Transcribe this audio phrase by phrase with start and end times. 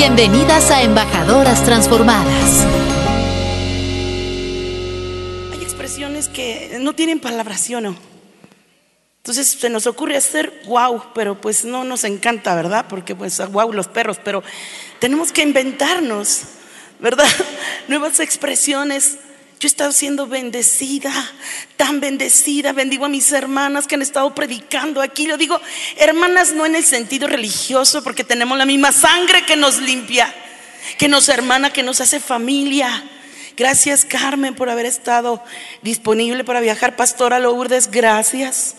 [0.00, 2.64] Bienvenidas a Embajadoras Transformadas.
[5.52, 7.96] Hay expresiones que no tienen palabras, ¿sí o no?
[9.16, 12.86] Entonces se nos ocurre hacer wow, pero pues no nos encanta, ¿verdad?
[12.88, 14.44] Porque pues wow los perros, pero
[15.00, 16.42] tenemos que inventarnos,
[17.00, 17.26] ¿verdad?
[17.88, 19.18] Nuevas expresiones
[19.58, 21.12] yo he estado siendo bendecida,
[21.76, 22.72] tan bendecida.
[22.72, 25.26] Bendigo a mis hermanas que han estado predicando aquí.
[25.26, 25.60] Lo digo,
[25.96, 30.32] hermanas, no en el sentido religioso, porque tenemos la misma sangre que nos limpia,
[30.96, 33.02] que nos hermana, que nos hace familia.
[33.56, 35.42] Gracias, Carmen, por haber estado
[35.82, 36.94] disponible para viajar.
[36.94, 38.76] Pastora Lourdes, gracias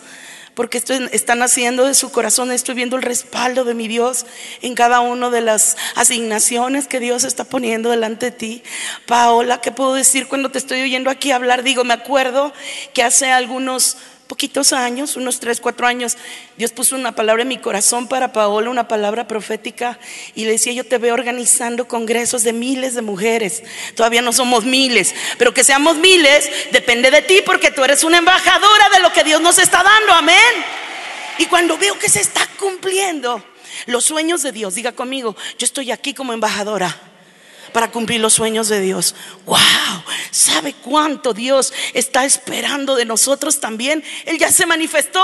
[0.54, 4.26] porque están haciendo de su corazón, estoy viendo el respaldo de mi Dios
[4.62, 8.62] en cada una de las asignaciones que Dios está poniendo delante de ti.
[9.06, 11.62] Paola, ¿qué puedo decir cuando te estoy oyendo aquí hablar?
[11.62, 12.52] Digo, me acuerdo
[12.92, 13.96] que hace algunos
[14.30, 16.16] poquitos años, unos tres, cuatro años,
[16.56, 19.98] Dios puso una palabra en mi corazón para Paola, una palabra profética,
[20.36, 23.64] y le decía, yo te veo organizando congresos de miles de mujeres.
[23.96, 28.18] Todavía no somos miles, pero que seamos miles depende de ti porque tú eres una
[28.18, 30.64] embajadora de lo que Dios nos está dando, amén.
[31.38, 33.44] Y cuando veo que se está cumpliendo
[33.86, 37.09] los sueños de Dios, diga conmigo, yo estoy aquí como embajadora
[37.72, 39.14] para cumplir los sueños de Dios.
[39.46, 39.58] ¡Wow!
[40.30, 44.04] ¿Sabe cuánto Dios está esperando de nosotros también?
[44.26, 45.20] Él ya se manifestó.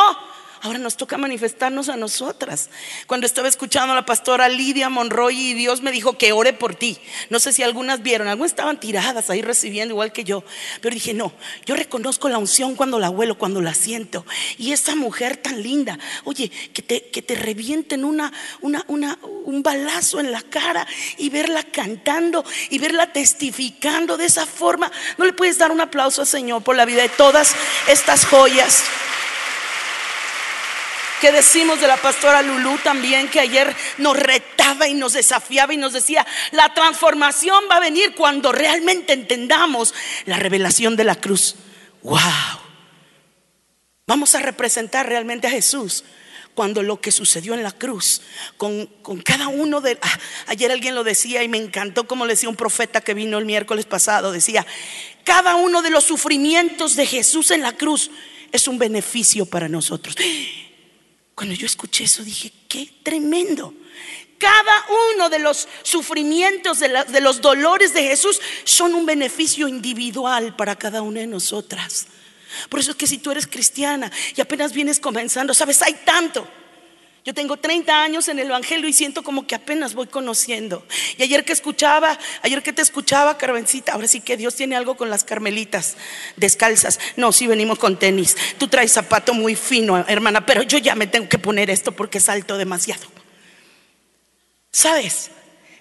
[0.67, 2.71] Ahora nos toca manifestarnos a nosotras.
[3.07, 6.75] Cuando estaba escuchando a la pastora Lidia Monroy y Dios me dijo que ore por
[6.75, 6.99] ti.
[7.31, 10.43] No sé si algunas vieron, algunas estaban tiradas ahí recibiendo igual que yo.
[10.81, 11.33] Pero dije, no,
[11.67, 14.27] yo reconozco la unción cuando la huelo, cuando la siento.
[14.59, 19.63] Y esa mujer tan linda, oye, que te, que te revienten una, una, una, un
[19.63, 20.85] balazo en la cara
[21.17, 24.91] y verla cantando y verla testificando de esa forma.
[25.17, 27.55] ¿No le puedes dar un aplauso al Señor por la vida de todas
[27.87, 28.83] estas joyas?
[31.21, 35.77] Que decimos de la pastora Lulú también, que ayer nos retaba y nos desafiaba y
[35.77, 41.57] nos decía, la transformación va a venir cuando realmente entendamos la revelación de la cruz.
[42.03, 42.21] ¡Wow!
[44.07, 46.05] Vamos a representar realmente a Jesús
[46.55, 48.23] cuando lo que sucedió en la cruz,
[48.57, 48.87] con,
[49.23, 49.99] cada uno de...
[50.01, 53.39] Ah, ayer alguien lo decía y me encantó como le decía un profeta que vino
[53.39, 54.67] el miércoles pasado, decía,
[55.23, 58.11] cada uno de los sufrimientos de Jesús en la cruz
[58.53, 60.17] es un beneficio para nosotros.
[61.37, 63.75] Cuando yo escuché eso dije, qué tremendo.
[64.39, 70.77] Cada uno de los sufrimientos, de, los dolores de Jesús son un beneficio individual para
[70.77, 72.07] cada una de nosotras.
[72.71, 76.49] Por eso es que si tú eres cristiana y apenas vienes comenzando, sabes, hay tanto.
[77.27, 80.87] Yo tengo 30 años en el Evangelio y siento como que apenas voy conociendo.
[81.19, 84.97] Y ayer que escuchaba, ayer que te escuchaba, Carmencita, ahora sí que Dios tiene algo
[84.97, 85.97] con las carmelitas
[86.37, 87.01] descalzas.
[87.17, 88.37] No, sí venimos con tenis.
[88.59, 92.21] Tú traes zapato muy fino, hermana, pero yo ya me tengo que poner esto porque
[92.21, 93.09] salto demasiado.
[94.71, 95.33] ¿Sabes?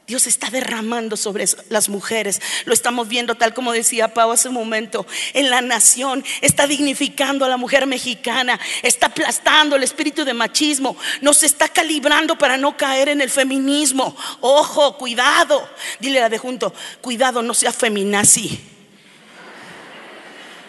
[0.08, 2.40] Dios está derramando sobre las mujeres.
[2.66, 5.08] Lo estamos viendo tal como decía Pau hace un momento.
[5.34, 10.96] En la nación está dignificando a la mujer mexicana, está aplastando el espíritu de machismo,
[11.22, 14.16] nos está calibrando para no caer en el feminismo.
[14.42, 15.68] Ojo, cuidado.
[16.00, 16.72] Dile a de junto,
[17.02, 18.60] cuidado, no sea feminazi.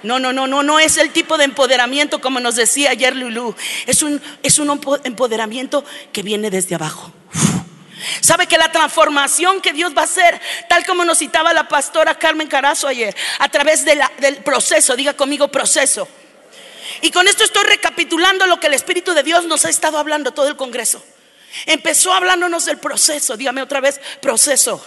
[0.03, 3.55] No, no, no, no, no es el tipo de empoderamiento como nos decía ayer Lulu.
[3.87, 7.13] Es un, es un empoderamiento que viene desde abajo.
[8.21, 12.19] Sabe que la transformación que Dios va a hacer, tal como nos citaba la pastora
[12.19, 16.07] Carmen Carazo ayer, a través del proceso, diga conmigo proceso.
[17.01, 20.33] Y con esto estoy recapitulando lo que el Espíritu de Dios nos ha estado hablando
[20.33, 21.03] todo el Congreso.
[21.65, 24.85] Empezó hablándonos del proceso, dígame otra vez, proceso.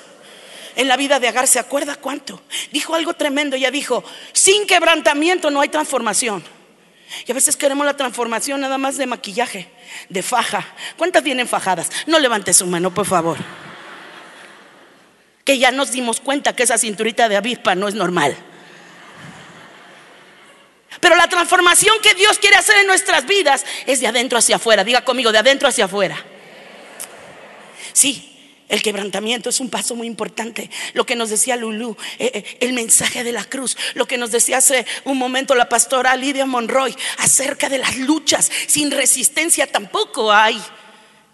[0.76, 2.42] En la vida de Agar, ¿se acuerda cuánto?
[2.72, 4.04] Dijo algo tremendo, ella dijo,
[4.34, 6.44] sin quebrantamiento no hay transformación.
[7.26, 9.70] Y a veces queremos la transformación nada más de maquillaje,
[10.10, 10.66] de faja.
[10.98, 11.90] ¿Cuántas vienen fajadas?
[12.06, 13.38] No levante su mano, por favor.
[15.44, 18.36] Que ya nos dimos cuenta que esa cinturita de avispa no es normal.
[21.00, 24.84] Pero la transformación que Dios quiere hacer en nuestras vidas es de adentro hacia afuera.
[24.84, 26.18] Diga conmigo, de adentro hacia afuera.
[27.94, 28.29] Sí,
[28.70, 30.70] el quebrantamiento es un paso muy importante.
[30.94, 34.32] Lo que nos decía Lulú, eh, eh, el mensaje de la cruz, lo que nos
[34.32, 38.52] decía hace un momento la pastora Lidia Monroy acerca de las luchas.
[38.68, 40.62] Sin resistencia tampoco hay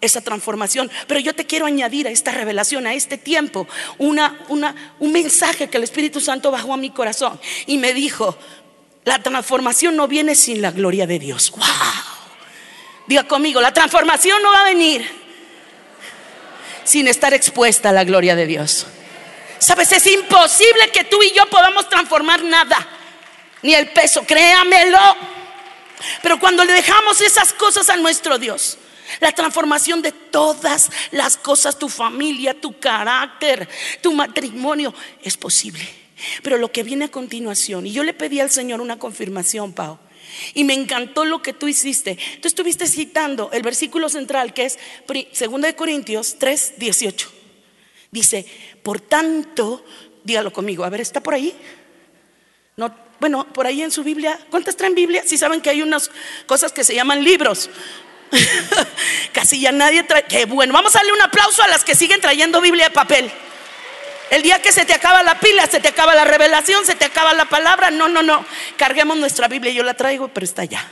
[0.00, 0.90] esa transformación.
[1.06, 3.68] Pero yo te quiero añadir a esta revelación, a este tiempo,
[3.98, 8.36] un mensaje que el Espíritu Santo bajó a mi corazón y me dijo,
[9.04, 11.50] la transformación no viene sin la gloria de Dios.
[11.50, 11.66] ¡Wow!
[13.06, 15.25] Diga conmigo, la transformación no va a venir
[16.86, 18.86] sin estar expuesta a la gloria de Dios.
[19.58, 22.76] Sabes, es imposible que tú y yo podamos transformar nada,
[23.62, 24.98] ni el peso, créamelo.
[26.22, 28.78] Pero cuando le dejamos esas cosas a nuestro Dios,
[29.20, 33.68] La transformación de todas las cosas, tu familia, tu carácter,
[34.00, 34.92] tu matrimonio,
[35.22, 35.86] es posible.
[36.42, 39.98] Pero lo que viene a continuación, y yo le pedí al Señor una confirmación, Pau,
[40.54, 42.18] y me encantó lo que tú hiciste.
[42.40, 47.30] Tú estuviste citando el versículo central que es 2 de Corintios 3, 18.
[48.10, 48.46] Dice,
[48.82, 49.84] por tanto,
[50.24, 51.54] dígalo conmigo, a ver, ¿está por ahí?
[52.76, 55.22] No, bueno, por ahí en su Biblia, ¿cuántas traen Biblia?
[55.26, 56.10] Si saben que hay unas
[56.46, 57.70] cosas que se llaman libros.
[59.32, 60.24] Casi ya nadie trae.
[60.24, 63.30] Qué bueno, vamos a darle un aplauso a las que siguen trayendo Biblia de papel.
[64.30, 67.04] El día que se te acaba la pila, se te acaba la revelación, se te
[67.04, 67.90] acaba la palabra.
[67.90, 68.44] No, no, no.
[68.76, 69.72] Carguemos nuestra Biblia.
[69.72, 70.86] Yo la traigo, pero está allá.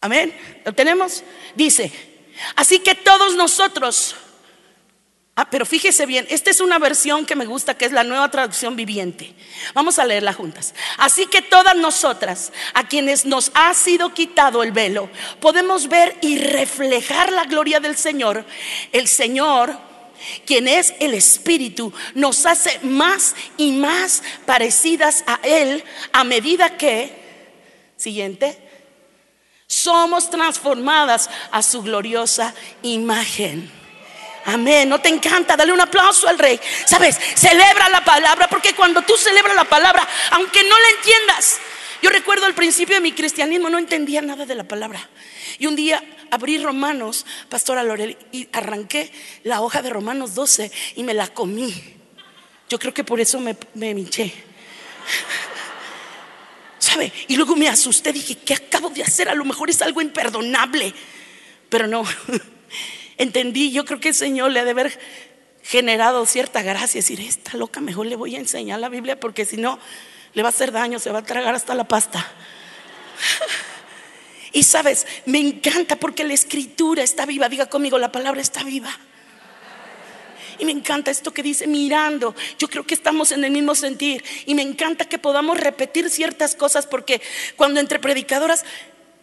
[0.00, 0.34] Amén.
[0.64, 1.22] ¿Lo tenemos?
[1.54, 1.92] Dice,
[2.56, 4.16] así que todos nosotros
[5.34, 8.30] Ah, pero fíjese bien, esta es una versión que me gusta, que es la nueva
[8.30, 9.34] traducción viviente.
[9.72, 10.74] Vamos a leerla juntas.
[10.98, 15.08] Así que todas nosotras, a quienes nos ha sido quitado el velo,
[15.40, 18.44] podemos ver y reflejar la gloria del Señor.
[18.92, 19.74] El Señor,
[20.46, 27.12] quien es el Espíritu, nos hace más y más parecidas a Él a medida que,
[27.96, 28.58] siguiente,
[29.66, 33.70] somos transformadas a su gloriosa imagen.
[34.44, 34.88] Amén.
[34.88, 35.56] ¿No te encanta?
[35.56, 36.60] Dale un aplauso al rey.
[36.84, 37.18] ¿Sabes?
[37.34, 41.58] Celebra la palabra porque cuando tú celebras la palabra, aunque no la entiendas,
[42.02, 45.08] yo recuerdo al principio de mi cristianismo no entendía nada de la palabra.
[45.58, 46.02] Y un día
[46.32, 49.12] abrí Romanos, Pastora Lorel, y arranqué
[49.44, 51.74] la hoja de Romanos 12 y me la comí.
[52.70, 54.32] Yo creo que por eso me, me minché.
[56.78, 57.12] ¿Sabe?
[57.28, 59.28] Y luego me asusté, dije, ¿qué acabo de hacer?
[59.28, 60.94] A lo mejor es algo imperdonable.
[61.68, 62.02] Pero no.
[63.18, 64.98] entendí, yo creo que el Señor le ha de haber
[65.62, 69.58] generado cierta gracia, decir, esta loca mejor le voy a enseñar la Biblia porque si
[69.58, 69.78] no
[70.32, 72.26] le va a hacer daño, se va a tragar hasta la pasta.
[74.52, 78.94] Y sabes, me encanta porque la escritura está viva, diga conmigo, la palabra está viva.
[80.58, 82.34] Y me encanta esto que dice mirando.
[82.58, 84.22] Yo creo que estamos en el mismo sentir.
[84.46, 87.20] Y me encanta que podamos repetir ciertas cosas porque
[87.56, 88.64] cuando entre predicadoras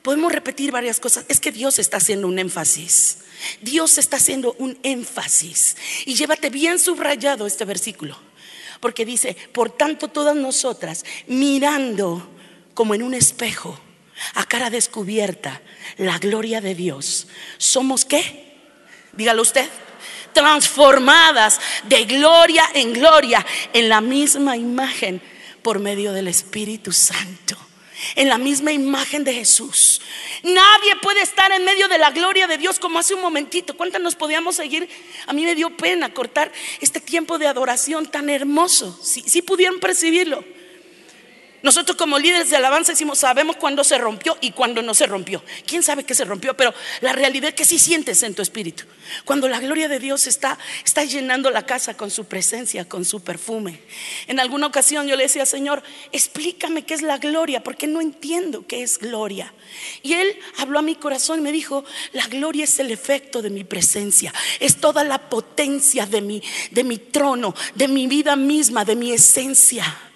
[0.02, 1.26] podemos repetir varias cosas.
[1.30, 3.20] Es que Dios está haciendo un énfasis.
[3.62, 5.78] Dios está haciendo un énfasis.
[6.06, 8.18] Y llévate bien subrayado este versículo.
[8.80, 12.28] Porque dice, por tanto todas nosotras, mirando
[12.74, 13.80] como en un espejo,
[14.36, 15.62] a cara descubierta,
[15.98, 17.28] la gloria de Dios,
[17.58, 18.58] somos qué?
[19.14, 19.68] Dígalo usted.
[20.34, 25.22] Transformadas de gloria en gloria en la misma imagen
[25.64, 27.58] por medio del Espíritu Santo
[28.16, 30.02] en la misma imagen de Jesús.
[30.44, 33.76] Nadie puede estar en medio de la gloria de Dios como hace un momentito.
[33.76, 34.90] ¿Cuántas nos podíamos seguir?
[35.28, 36.52] A mí me dio pena cortar
[36.82, 38.98] este tiempo de adoración tan hermoso.
[39.04, 40.44] Si, si pudieran percibirlo.
[41.62, 45.44] Nosotros como líderes de alabanza decimos, sabemos cuándo se rompió y cuándo no se rompió.
[45.66, 46.56] ¿Quién sabe que se rompió?
[46.56, 48.86] Pero la realidad es que sí sientes en tu espíritu.
[49.26, 53.22] Cuando la gloria de Dios está, está llenando la casa con su presencia, con su
[53.22, 53.82] perfume.
[54.28, 58.66] En alguna ocasión yo le decía, Señor, explícame qué es la gloria, porque no entiendo
[58.66, 59.54] qué es gloria.
[60.02, 61.84] Y Él habló a mi corazón y me dijo,
[62.14, 66.42] la gloria es el efecto de mi presencia, es toda la potencia de mi,
[66.72, 70.09] de mi trono, de mi vida misma, de mi esencia.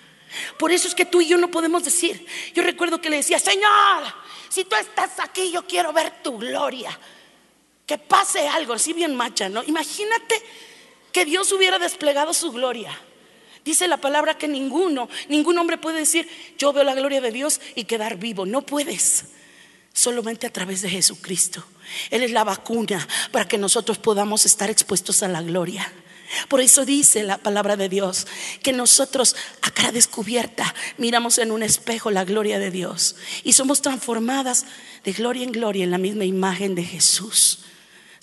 [0.57, 2.25] Por eso es que tú y yo no podemos decir.
[2.53, 4.03] Yo recuerdo que le decía, Señor,
[4.50, 6.97] si tú estás aquí, yo quiero ver tu gloria.
[7.85, 9.63] Que pase algo, así bien macha, ¿no?
[9.63, 10.41] Imagínate
[11.12, 12.97] que Dios hubiera desplegado su gloria.
[13.63, 17.61] Dice la palabra que ninguno, ningún hombre puede decir, yo veo la gloria de Dios
[17.75, 18.45] y quedar vivo.
[18.45, 19.25] No puedes.
[19.94, 21.63] Solamente a través de Jesucristo.
[22.09, 25.92] Él es la vacuna para que nosotros podamos estar expuestos a la gloria.
[26.47, 28.28] Por eso dice la palabra de Dios
[28.61, 33.81] que nosotros a cara descubierta miramos en un espejo la gloria de Dios y somos
[33.81, 34.66] transformadas
[35.04, 37.59] de gloria en gloria en la misma imagen de Jesús.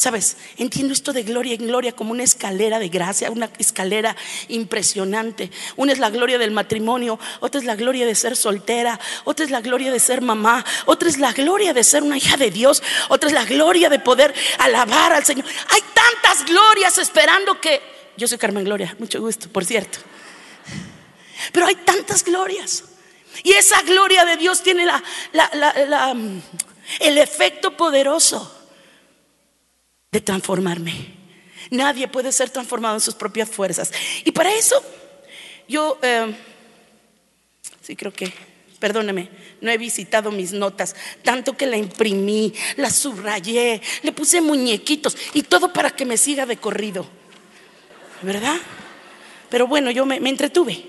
[0.00, 4.16] Sabes, entiendo esto de gloria en gloria como una escalera de gracia, una escalera
[4.48, 5.50] impresionante.
[5.76, 9.50] Una es la gloria del matrimonio, otra es la gloria de ser soltera, otra es
[9.50, 12.82] la gloria de ser mamá, otra es la gloria de ser una hija de Dios,
[13.10, 15.44] otra es la gloria de poder alabar al Señor.
[15.68, 17.82] Hay tantas glorias esperando que
[18.16, 19.98] yo soy Carmen Gloria, mucho gusto, por cierto.
[21.52, 22.84] Pero hay tantas glorias.
[23.42, 24.84] Y esa gloria de Dios tiene
[27.00, 28.56] el efecto poderoso
[30.10, 31.18] de transformarme.
[31.70, 33.92] Nadie puede ser transformado en sus propias fuerzas.
[34.24, 34.82] Y para eso,
[35.68, 36.34] yo, eh,
[37.80, 38.32] sí creo que,
[38.80, 45.16] perdóneme, no he visitado mis notas, tanto que la imprimí, la subrayé, le puse muñequitos
[45.32, 47.19] y todo para que me siga de corrido.
[48.22, 48.56] ¿Verdad?
[49.48, 50.84] Pero bueno, yo me, entretuve.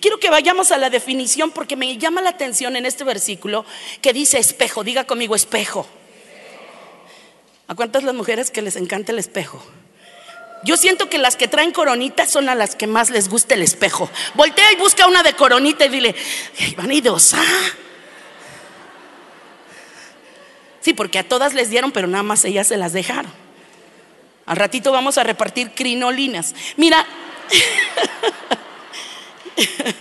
[0.00, 3.64] Quiero que vayamos a la definición porque me llama la atención en este versículo
[4.00, 4.84] que dice espejo.
[4.84, 5.86] Diga conmigo espejo.
[7.66, 9.64] ¿A cuántas las mujeres que les encanta el espejo?
[10.64, 13.62] Yo siento que las que traen coronita son a las que más les gusta el
[13.62, 14.10] espejo.
[14.34, 16.14] Voltea y busca una de coronita y dile,
[16.60, 17.42] ¡ay, vanidosa!
[20.80, 23.43] Sí, porque a todas les dieron, pero nada más ellas se las dejaron.
[24.46, 26.54] Al ratito vamos a repartir crinolinas.
[26.76, 27.04] Mira,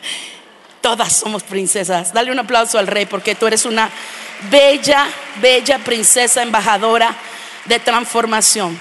[0.82, 2.14] todas somos princesas.
[2.14, 3.90] Dale un aplauso al rey porque tú eres una
[4.50, 5.08] bella,
[5.42, 7.16] bella princesa embajadora
[7.66, 8.78] de transformación.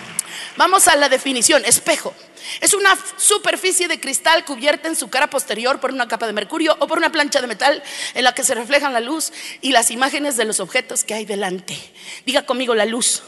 [0.57, 2.15] Vamos a la definición, espejo.
[2.61, 6.77] Es una superficie de cristal cubierta en su cara posterior por una capa de mercurio
[6.81, 7.83] o por una plancha de metal
[8.15, 11.25] en la que se reflejan la luz y las imágenes de los objetos que hay
[11.25, 11.79] delante.
[12.27, 13.23] Diga conmigo la luz.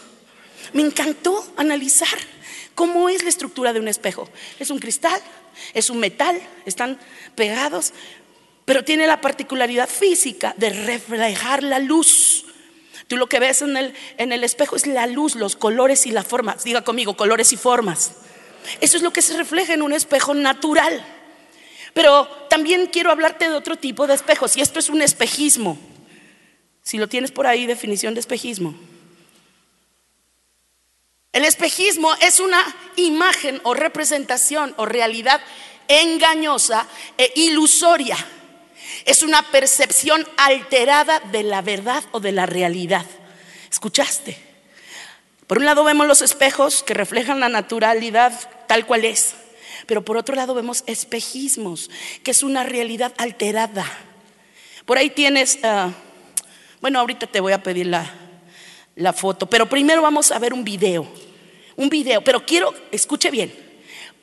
[0.72, 2.18] Me encantó analizar
[2.74, 4.28] cómo es la estructura de un espejo.
[4.58, 5.20] Es un cristal,
[5.72, 6.98] es un metal, están
[7.34, 7.92] pegados,
[8.64, 12.46] pero tiene la particularidad física de reflejar la luz.
[13.08, 16.10] Tú lo que ves en el, en el espejo es la luz, los colores y
[16.10, 16.64] las formas.
[16.64, 18.12] Diga conmigo, colores y formas.
[18.80, 21.04] Eso es lo que se refleja en un espejo natural.
[21.92, 25.78] Pero también quiero hablarte de otro tipo de espejos, y esto es un espejismo.
[26.82, 28.74] Si lo tienes por ahí, definición de espejismo.
[31.34, 32.64] El espejismo es una
[32.94, 35.40] imagen o representación o realidad
[35.88, 36.86] engañosa
[37.18, 38.16] e ilusoria.
[39.04, 43.04] Es una percepción alterada de la verdad o de la realidad.
[43.68, 44.38] ¿Escuchaste?
[45.48, 48.32] Por un lado vemos los espejos que reflejan la naturalidad
[48.68, 49.34] tal cual es,
[49.86, 51.90] pero por otro lado vemos espejismos,
[52.22, 53.84] que es una realidad alterada.
[54.86, 55.90] Por ahí tienes, uh,
[56.80, 58.08] bueno, ahorita te voy a pedir la,
[58.94, 61.23] la foto, pero primero vamos a ver un video,
[61.76, 63.52] un video, pero quiero, escuche bien,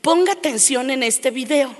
[0.01, 1.75] ponga atención en este video.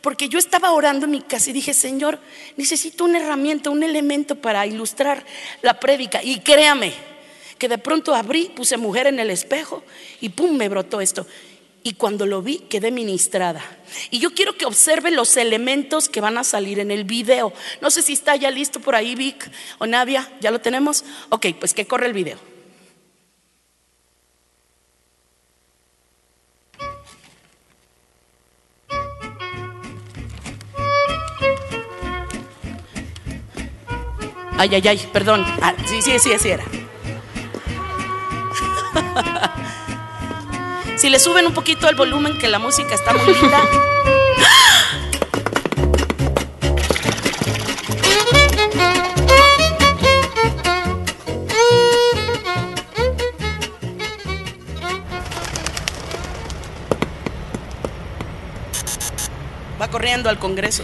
[0.00, 2.20] Porque yo estaba orando en mi casa y dije, Señor,
[2.56, 5.24] necesito una herramienta, un elemento para ilustrar
[5.60, 6.22] la prédica.
[6.22, 6.92] Y créame,
[7.58, 9.82] que de pronto abrí, puse mujer en el espejo
[10.20, 11.26] y pum, me brotó esto.
[11.82, 13.64] Y cuando lo vi, quedé ministrada.
[14.10, 17.52] Y yo quiero que observe los elementos que van a salir en el video.
[17.80, 20.30] No sé si está ya listo por ahí, Vic o Nadia.
[20.40, 21.04] ¿Ya lo tenemos?
[21.30, 22.38] Ok, pues que corre el video.
[34.58, 35.46] Ay, ay, ay, perdón.
[35.62, 36.64] Ah, sí, sí, sí, así era.
[40.96, 43.60] si le suben un poquito el volumen, que la música está muy linda.
[59.80, 60.82] Va corriendo al Congreso.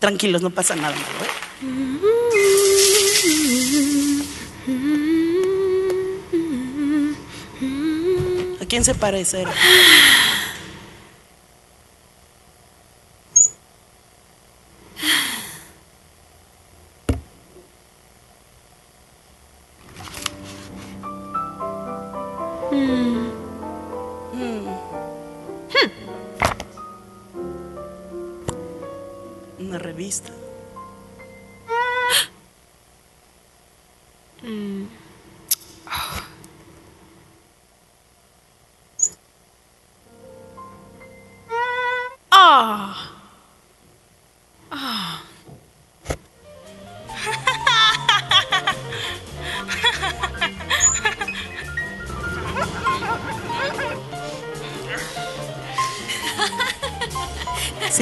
[0.00, 1.06] Tranquilos, no pasa nada malo.
[8.60, 9.44] ¿A quién se parece?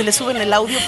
[0.09, 0.79] Le suben el audio.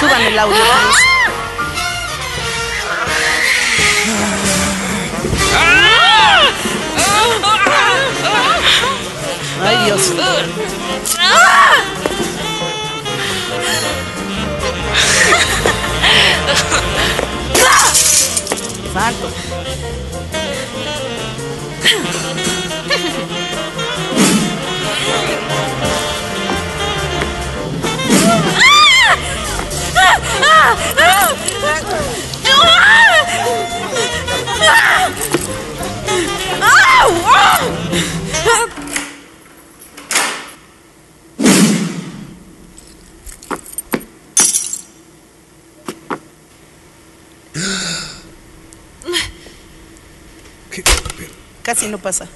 [0.00, 0.56] Suban el audio,
[19.20, 19.28] と
[51.88, 52.28] No pasa.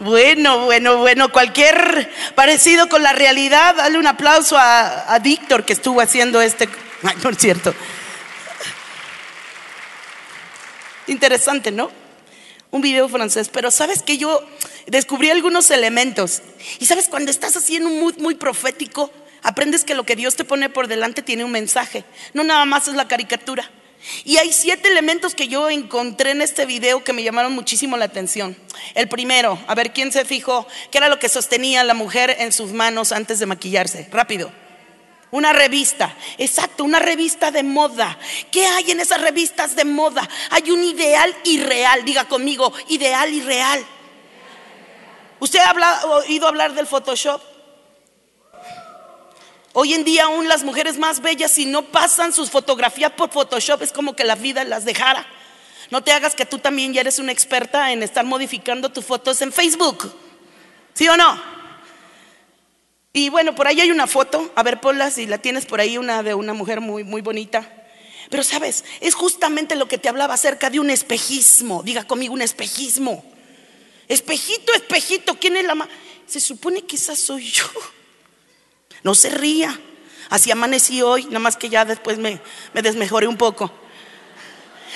[0.00, 5.72] Bueno, bueno, bueno, cualquier parecido con la realidad, dale un aplauso a, a Víctor que
[5.72, 6.68] estuvo haciendo este...
[7.02, 7.74] Ay, no es cierto.
[11.08, 11.90] Interesante, ¿no?
[12.70, 14.46] Un video francés, pero sabes que yo
[14.86, 16.42] descubrí algunos elementos.
[16.78, 19.10] Y sabes, cuando estás así en un mood muy profético,
[19.42, 22.86] aprendes que lo que Dios te pone por delante tiene un mensaje, no nada más
[22.88, 23.70] es la caricatura.
[24.24, 28.04] Y hay siete elementos que yo encontré en este video que me llamaron muchísimo la
[28.06, 28.56] atención.
[28.94, 32.52] El primero, a ver quién se fijó, qué era lo que sostenía la mujer en
[32.52, 34.08] sus manos antes de maquillarse.
[34.10, 34.52] Rápido.
[35.32, 38.18] Una revista, exacto, una revista de moda.
[38.50, 40.28] ¿Qué hay en esas revistas de moda?
[40.50, 43.84] Hay un ideal irreal, diga conmigo, ideal irreal.
[45.40, 47.55] ¿Usted ha oído hablar del Photoshop?
[49.78, 53.82] Hoy en día aún las mujeres más bellas si no pasan sus fotografías por Photoshop
[53.82, 55.26] es como que la vida las dejara.
[55.90, 59.42] No te hagas que tú también ya eres una experta en estar modificando tus fotos
[59.42, 60.10] en Facebook.
[60.94, 61.38] ¿Sí o no?
[63.12, 65.98] Y bueno, por ahí hay una foto, a ver, ponla si la tienes por ahí,
[65.98, 67.70] una de una mujer muy, muy bonita.
[68.30, 71.82] Pero sabes, es justamente lo que te hablaba acerca de un espejismo.
[71.82, 73.22] Diga conmigo un espejismo.
[74.08, 75.88] Espejito, espejito, ¿quién es la más?
[76.26, 77.66] Se supone que soy yo.
[79.06, 79.78] No se ría.
[80.30, 82.40] Así amanecí hoy, nada más que ya después me,
[82.74, 83.70] me desmejoré un poco.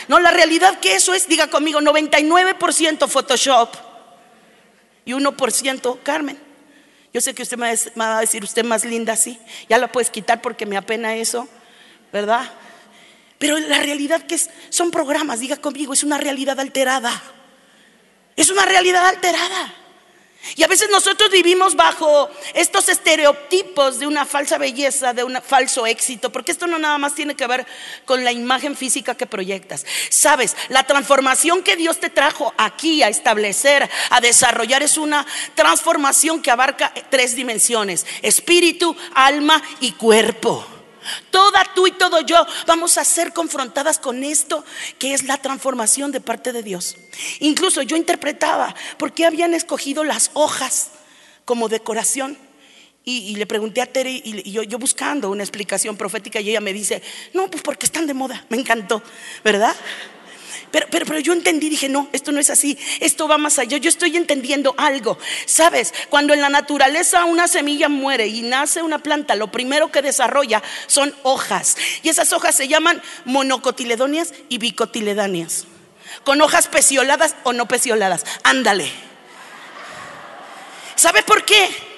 [0.09, 3.73] No, la realidad que eso es, diga conmigo, 99% Photoshop
[5.05, 6.37] y 1% Carmen.
[7.15, 9.39] Yo sé que usted me va a decir, usted más linda así.
[9.69, 11.47] Ya la puedes quitar porque me apena eso,
[12.13, 12.51] ¿verdad?
[13.39, 17.23] Pero la realidad que son programas, diga conmigo, es una realidad alterada.
[18.35, 19.80] Es una realidad alterada.
[20.57, 25.87] Y a veces nosotros vivimos bajo estos estereotipos de una falsa belleza, de un falso
[25.87, 27.67] éxito, porque esto no nada más tiene que ver
[28.05, 29.85] con la imagen física que proyectas.
[30.09, 36.43] Sabes, la transformación que Dios te trajo aquí a establecer, a desarrollar, es una transformación
[36.43, 40.80] que abarca tres dimensiones, espíritu, alma y cuerpo.
[41.31, 44.65] Toda tú y todo yo vamos a ser confrontadas con esto
[44.99, 46.97] que es la transformación de parte de Dios.
[47.41, 50.91] Incluso yo interpretaba por qué habían escogido las hojas
[51.45, 52.39] como decoración.
[53.03, 56.61] Y, le pregunté a Tere y, y yo, yo buscando una explicación profética y ella
[56.61, 58.45] me dice, no, pues porque están de moda.
[58.51, 59.03] Me encantó,
[59.43, 59.75] ¿verdad?
[60.71, 63.79] Pero, pero, yo entendí, dije, no, esto no es así, esto va más allá.
[63.79, 65.19] Yo estoy entendiendo algo.
[65.47, 70.03] Sabes, cuando en la naturaleza una semilla muere y nace una planta, lo primero que
[70.03, 71.77] desarrolla son hojas.
[72.03, 75.67] Y esas hojas se llaman monocotiledóneas y bicotiledáneas.
[76.25, 78.25] Con hojas pecioladas o no pecioladas.
[78.45, 78.91] Ándale.
[80.95, 81.90] ¿Sabe por qué?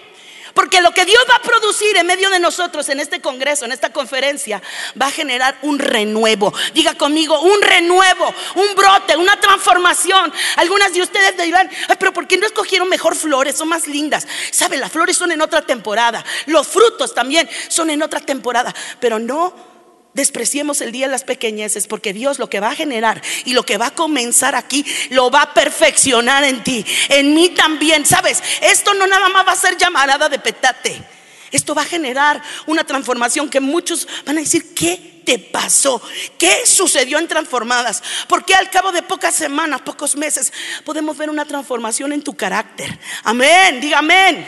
[0.54, 3.72] Porque lo que Dios va a producir en medio de nosotros en este congreso, en
[3.72, 4.62] esta conferencia,
[5.00, 6.52] va a generar un renuevo.
[6.74, 10.32] Diga conmigo, un renuevo, un brote, una transformación.
[10.56, 13.56] Algunas de ustedes dirán, Ay, pero ¿por qué no escogieron mejor flores?
[13.56, 14.26] Son más lindas.
[14.50, 14.76] ¿Sabe?
[14.76, 16.24] Las flores son en otra temporada.
[16.46, 18.74] Los frutos también son en otra temporada.
[19.00, 19.71] Pero no
[20.14, 23.64] despreciemos el día de las pequeñeces, porque Dios lo que va a generar y lo
[23.64, 28.04] que va a comenzar aquí, lo va a perfeccionar en ti, en mí también.
[28.06, 28.42] ¿Sabes?
[28.60, 31.02] Esto no nada más va a ser llamarada de petate.
[31.50, 36.00] Esto va a generar una transformación que muchos van a decir, ¿qué te pasó?
[36.38, 38.02] ¿Qué sucedió en transformadas?
[38.26, 40.50] Porque al cabo de pocas semanas, pocos meses,
[40.84, 42.98] podemos ver una transformación en tu carácter.
[43.22, 44.46] Amén, diga amén.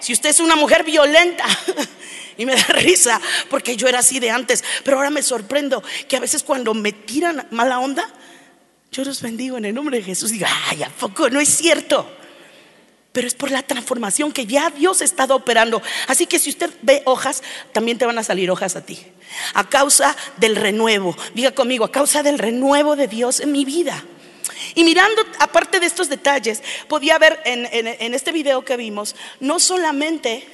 [0.00, 1.46] Si usted es una mujer violenta,
[2.36, 3.20] y me da risa
[3.50, 6.92] porque yo era así de antes, pero ahora me sorprendo que a veces cuando me
[6.92, 8.08] tiran mala onda,
[8.92, 12.10] yo los bendigo en el nombre de Jesús digo, ay, ¿a poco no es cierto?
[13.12, 15.80] Pero es por la transformación que ya Dios estado operando.
[16.06, 18.98] Así que si usted ve hojas, también te van a salir hojas a ti.
[19.54, 21.16] A causa del renuevo.
[21.32, 24.04] Diga conmigo, a causa del renuevo de Dios en mi vida.
[24.74, 29.16] Y mirando, aparte de estos detalles, podía ver en, en, en este video que vimos,
[29.40, 30.46] no solamente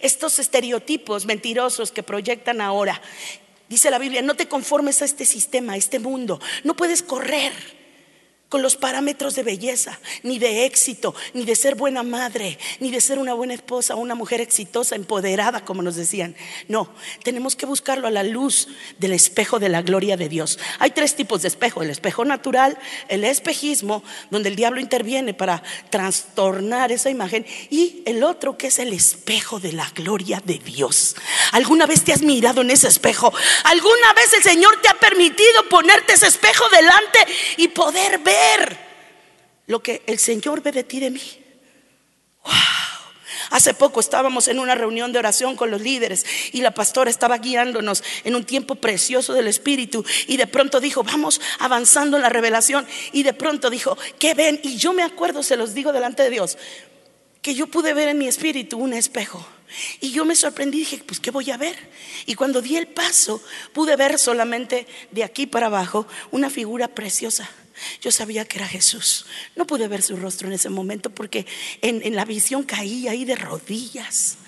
[0.00, 3.00] estos estereotipos mentirosos que proyectan ahora.
[3.68, 6.40] Dice la Biblia, no te conformes a este sistema, a este mundo.
[6.64, 7.52] No puedes correr
[8.54, 13.00] con los parámetros de belleza, ni de éxito, ni de ser buena madre, ni de
[13.00, 16.36] ser una buena esposa, una mujer exitosa, empoderada, como nos decían.
[16.68, 16.88] No,
[17.24, 18.68] tenemos que buscarlo a la luz
[19.00, 20.60] del espejo de la gloria de Dios.
[20.78, 25.60] Hay tres tipos de espejo, el espejo natural, el espejismo, donde el diablo interviene para
[25.90, 31.16] trastornar esa imagen, y el otro que es el espejo de la gloria de Dios.
[31.50, 33.34] ¿Alguna vez te has mirado en ese espejo?
[33.64, 37.18] ¿Alguna vez el Señor te ha permitido ponerte ese espejo delante
[37.56, 38.43] y poder ver
[39.66, 41.22] lo que el Señor ve de ti de mí?
[42.44, 42.52] Wow.
[43.50, 47.38] Hace poco estábamos en una reunión de oración con los líderes y la pastora estaba
[47.38, 52.30] guiándonos en un tiempo precioso del Espíritu y de pronto dijo, vamos avanzando en la
[52.30, 54.60] revelación y de pronto dijo, ¿qué ven?
[54.62, 56.58] Y yo me acuerdo, se los digo delante de Dios,
[57.42, 59.46] que yo pude ver en mi espíritu un espejo.
[60.00, 61.76] Y yo me sorprendí, dije, pues ¿qué voy a ver?
[62.26, 67.48] Y cuando di el paso, pude ver solamente de aquí para abajo una figura preciosa.
[68.00, 69.26] Yo sabía que era Jesús.
[69.56, 71.46] No pude ver su rostro en ese momento porque
[71.80, 74.38] en, la visión caí ahí de rodillas.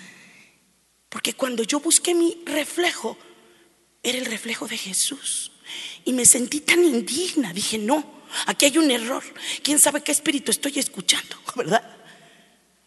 [1.09, 3.17] Porque cuando yo busqué mi reflejo,
[4.03, 5.51] era el reflejo de Jesús.
[6.05, 7.53] Y me sentí tan indigna.
[7.53, 9.23] Dije, no, aquí hay un error.
[9.63, 11.37] ¿Quién sabe qué espíritu estoy escuchando?
[11.55, 11.97] ¿Verdad?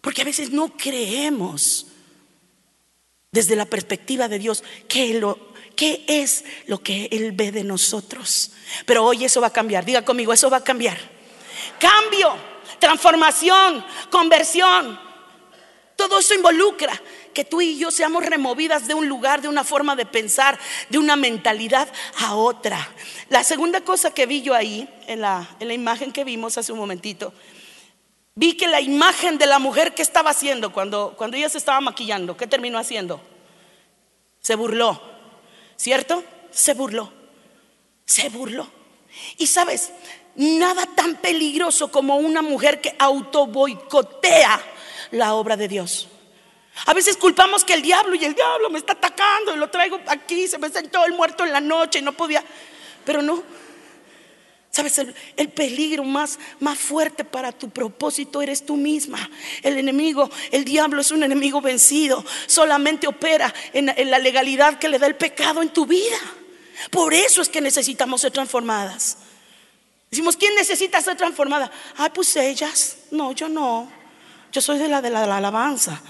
[0.01, 1.87] Porque a veces no creemos
[3.33, 8.53] desde la perspectiva de Dios qué, lo, qué es lo que Él ve de nosotros.
[8.87, 9.85] Pero hoy eso va a cambiar.
[9.85, 10.99] Diga conmigo, eso va a cambiar.
[11.79, 12.35] Cambio,
[12.79, 14.99] transformación, conversión.
[15.97, 17.01] Todo eso involucra
[17.35, 20.99] que tú y yo seamos removidas de un lugar, de una forma de pensar, de
[20.99, 22.89] una mentalidad a otra.
[23.29, 26.73] La segunda cosa que vi yo ahí, en la, en la imagen que vimos hace
[26.73, 27.33] un momentito,
[28.35, 31.81] vi que la imagen de la mujer que estaba haciendo cuando, cuando ella se estaba
[31.81, 33.21] maquillando, ¿qué terminó haciendo?
[34.41, 35.01] Se burló,
[35.81, 36.23] ¿cierto?
[36.51, 37.11] Se burló,
[38.05, 38.69] se burló.
[39.39, 39.91] Y sabes,
[40.35, 44.61] nada tan peligroso como una mujer que auto boicotea
[45.13, 46.09] la obra de Dios.
[46.85, 49.99] A veces culpamos que el diablo y el diablo me está atacando y lo traigo
[50.07, 52.45] aquí, se me sentó el muerto en la noche y no podía,
[53.07, 53.43] pero no.
[54.71, 59.29] Sabes, el, el, peligro más, más fuerte para tu propósito eres tú misma.
[59.63, 62.25] El enemigo, el diablo es un enemigo vencido.
[62.47, 66.19] Solamente opera en, en la legalidad que le da el pecado en tu vida.
[66.91, 69.19] Por eso es que necesitamos ser transformadas.
[70.11, 71.71] Decimos, ¿quién necesita ser transformada?
[71.97, 72.97] Ay, pues ellas.
[73.11, 73.91] No, yo no.
[74.53, 76.01] Yo soy de la de la, de la alabanza.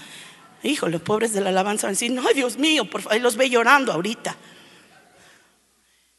[0.63, 3.35] Hijo, los pobres de la alabanza van a decir, no, Dios mío, por favor, los
[3.35, 4.35] ve llorando ahorita.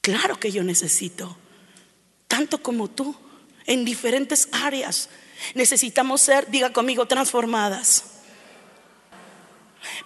[0.01, 1.37] Claro que yo necesito,
[2.33, 3.15] tanto como tú,
[3.67, 5.11] en diferentes áreas.
[5.55, 8.05] Necesitamos ser, diga conmigo, transformadas.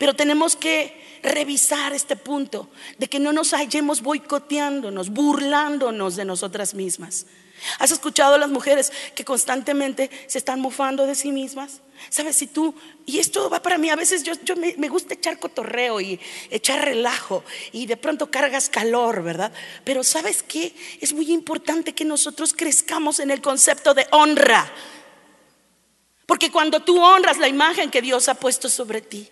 [0.00, 6.74] Pero tenemos que revisar este punto de que no nos hallemos boicoteándonos, burlándonos de nosotras
[6.74, 7.26] mismas.
[7.78, 11.80] ¿Has escuchado a las mujeres que constantemente se están mofando de sí mismas?
[12.10, 12.36] ¿Sabes?
[12.36, 12.74] Si tú,
[13.06, 16.84] y esto va para mí, a veces yo, me, me, gusta echar cotorreo y echar
[16.84, 17.42] relajo
[17.72, 19.52] y de pronto cargas calor, ¿verdad?
[19.84, 20.74] Pero ¿sabes qué?
[21.00, 24.70] Es muy importante que nosotros crezcamos en el concepto de honra.
[26.26, 29.30] Porque cuando tú honras la imagen que Dios ha puesto sobre ti,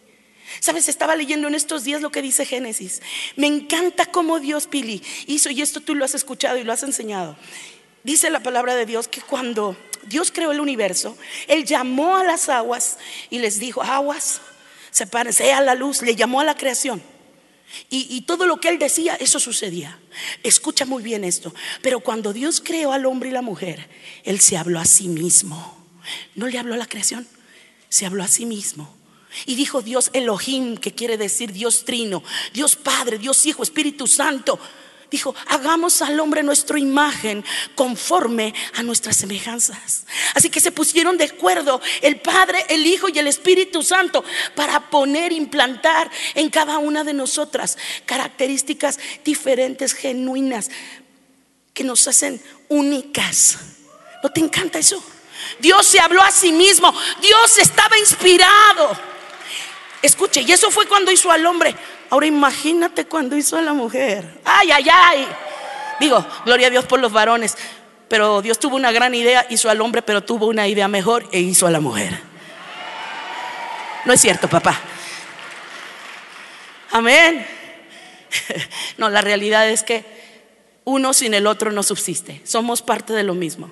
[0.61, 3.03] Sabes, estaba leyendo en estos días lo que dice Génesis.
[3.37, 6.83] Me encanta cómo Dios, Pili, hizo, y esto tú lo has escuchado y lo has
[6.83, 7.37] enseñado.
[8.05, 11.17] Dice la palabra de Dios que cuando Dios creó el universo,
[11.49, 12.99] Él llamó a las aguas
[13.31, 14.41] y les dijo, aguas,
[14.91, 17.03] sepárense a la luz, le llamó a la creación.
[17.91, 19.99] Y, y, todo lo que Él decía, eso sucedía.
[20.43, 21.53] Escucha muy bien esto.
[21.83, 23.89] Pero cuando Dios creó al hombre y la mujer,
[24.23, 25.75] Él se habló a sí mismo.
[26.35, 27.27] No le habló a la creación,
[27.89, 28.95] se habló a sí mismo.
[29.47, 34.61] Y dijo Dios Elohim, que quiere decir Dios Trino, Dios Padre, Dios Hijo, Espíritu Santo.
[35.15, 37.45] Dijo, hagamos al hombre nuestra imagen
[37.77, 40.07] conforme a nuestras semejanzas.
[40.35, 44.25] Así que se pusieron de acuerdo el Padre, el Hijo y el Espíritu Santo
[44.57, 50.69] para poner, implantar en cada una de nosotras características diferentes, genuinas,
[51.73, 53.59] que nos hacen únicas.
[54.21, 55.01] ¿No te encanta eso?
[55.61, 59.14] Dios se habló a sí mismo, Dios estaba inspirado.
[60.05, 61.75] Escuche, y eso fue cuando hizo al hombre.
[62.11, 64.39] Ahora imagínate cuando hizo a la mujer.
[64.45, 65.27] Ay, ay, ay.
[65.99, 67.57] Digo, gloria a Dios por los varones.
[68.07, 71.41] Pero Dios tuvo una gran idea, hizo al hombre, pero tuvo una idea mejor e
[71.41, 72.21] hizo a la mujer.
[74.05, 74.79] No es cierto, papá.
[76.91, 77.47] Amén.
[78.99, 80.05] No, la realidad es que
[80.85, 82.43] uno sin el otro no subsiste.
[82.45, 83.71] Somos parte de lo mismo.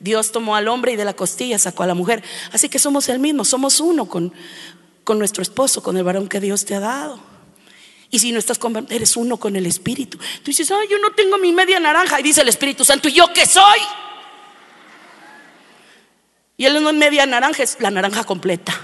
[0.00, 2.22] Dios tomó al hombre y de la costilla sacó a la mujer.
[2.52, 4.32] Así que somos el mismo, somos uno con,
[5.06, 7.20] con nuestro esposo, con el varón que Dios te ha dado.
[8.10, 10.18] Y si no estás con, eres uno con el Espíritu.
[10.18, 12.18] Tú dices, ay, yo no tengo mi media naranja.
[12.18, 13.78] Y dice el Espíritu Santo, ¿y yo qué soy?
[16.56, 18.76] Y Él no es media naranja, es la naranja completa.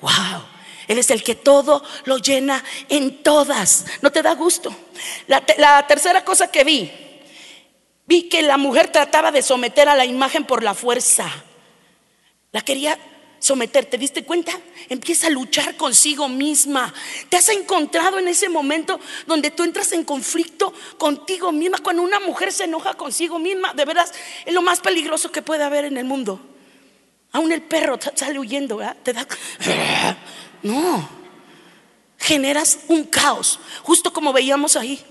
[0.00, 0.44] Wow.
[0.86, 3.86] Él es el que todo lo llena en todas.
[4.02, 4.72] ¿No te da gusto?
[5.26, 6.92] La, la tercera cosa que vi,
[8.06, 11.28] vi que la mujer trataba de someter a la imagen por la fuerza.
[12.52, 12.96] La quería
[13.40, 14.52] someter, ¿te diste cuenta?
[14.88, 16.94] Empieza a luchar consigo misma.
[17.28, 21.78] ¿Te has encontrado en ese momento donde tú entras en conflicto contigo misma?
[21.78, 24.12] Cuando una mujer se enoja consigo misma, de veras,
[24.44, 26.40] es lo más peligroso que puede haber en el mundo.
[27.32, 28.96] Aún el perro sale huyendo, ¿verdad?
[29.02, 29.26] Te da...
[30.62, 31.08] No.
[32.18, 35.02] Generas un caos, justo como veíamos ahí.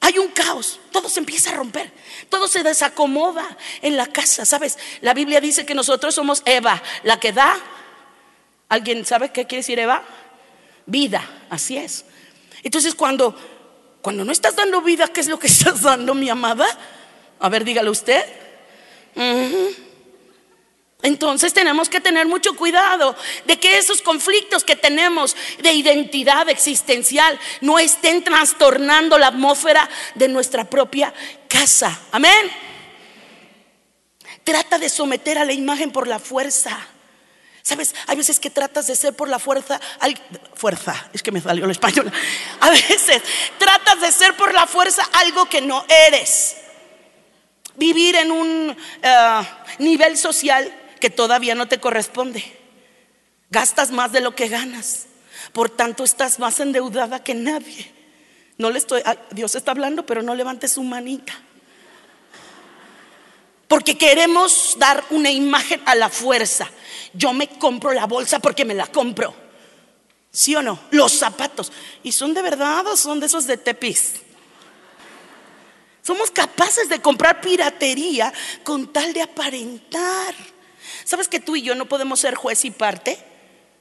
[0.00, 1.92] Hay un caos, todo se empieza a romper,
[2.28, 3.44] todo se desacomoda
[3.82, 4.78] en la casa, ¿sabes?
[5.00, 7.58] La Biblia dice que nosotros somos Eva, la que da.
[8.68, 10.02] ¿Alguien sabe qué quiere decir Eva?
[10.86, 12.04] Vida, así es.
[12.62, 13.36] Entonces cuando
[14.02, 16.66] cuando no estás dando vida, ¿qué es lo que estás dando, mi amada?
[17.40, 18.24] A ver, dígale usted.
[21.02, 27.38] Entonces tenemos que tener mucho cuidado de que esos conflictos que tenemos de identidad existencial
[27.60, 31.14] no estén trastornando la atmósfera de nuestra propia
[31.48, 32.00] casa.
[32.10, 32.50] Amén.
[34.42, 36.76] Trata de someter a la imagen por la fuerza.
[37.62, 39.78] Sabes, hay veces que tratas de ser por la fuerza,
[40.54, 42.10] fuerza, es que me salió el español.
[42.60, 43.22] A veces
[43.58, 46.56] tratas de ser por la fuerza algo que no eres.
[47.76, 49.42] Vivir en un eh,
[49.78, 52.44] nivel social que todavía no te corresponde.
[53.50, 55.06] Gastas más de lo que ganas.
[55.52, 57.92] Por tanto, estás más endeudada que nadie.
[58.58, 61.32] No le estoy, Dios está hablando, pero no levantes su manita.
[63.68, 66.68] Porque queremos dar una imagen a la fuerza.
[67.12, 69.34] Yo me compro la bolsa porque me la compro.
[70.30, 70.78] ¿Sí o no?
[70.90, 71.72] Los zapatos.
[72.02, 74.14] ¿Y son de verdad o son de esos de tepis?
[76.02, 78.32] Somos capaces de comprar piratería
[78.64, 80.34] con tal de aparentar.
[81.08, 83.16] ¿Sabes que tú y yo no podemos ser juez y parte?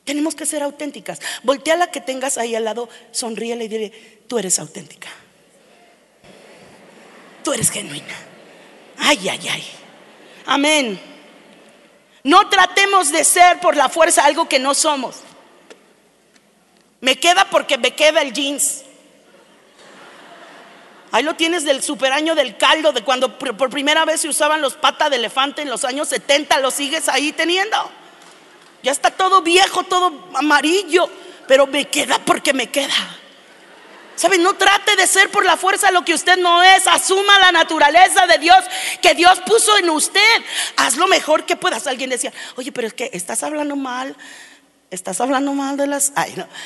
[0.05, 1.19] Tenemos que ser auténticas.
[1.43, 5.09] Voltea la que tengas ahí al lado, sonríele y dile, tú eres auténtica.
[7.43, 8.15] Tú eres genuina.
[8.97, 9.63] Ay, ay, ay.
[10.45, 10.97] Amén.
[12.23, 15.17] No tratemos de ser por la fuerza algo que no somos.
[17.01, 18.83] Me queda porque me queda el jeans.
[21.11, 24.75] Ahí lo tienes del superaño del caldo, de cuando por primera vez se usaban los
[24.75, 27.77] patas de elefante en los años 70, lo sigues ahí teniendo.
[28.83, 31.09] Ya está todo viejo, todo amarillo,
[31.47, 33.17] pero me queda porque me queda.
[34.17, 34.39] ¿Sabe?
[34.39, 36.87] No trate de ser por la fuerza lo que usted no es.
[36.87, 38.57] Asuma la naturaleza de Dios
[38.99, 40.43] que Dios puso en usted.
[40.75, 41.85] Haz lo mejor que puedas.
[41.85, 44.15] Alguien decía, oye, pero es que estás hablando mal.
[44.89, 46.13] Estás hablando mal de las,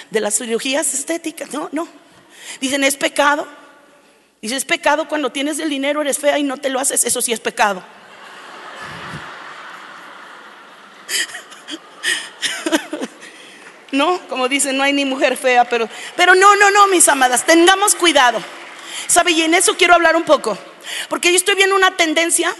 [0.10, 1.52] de las cirugías estéticas.
[1.52, 1.90] No, no.
[2.62, 3.46] Dicen, es pecado.
[4.42, 7.06] Dice, es pecado cuando tienes el dinero, eres fea y no te lo haces.
[7.06, 7.84] Eso sí es pecado.
[13.92, 17.46] No, como dicen, no hay ni mujer fea, pero, pero no, no, no, mis amadas,
[17.46, 18.42] tengamos cuidado.
[19.06, 19.32] ¿Sabe?
[19.32, 20.58] Y en eso quiero hablar un poco.
[21.10, 22.56] Porque yo estoy viendo una tendencia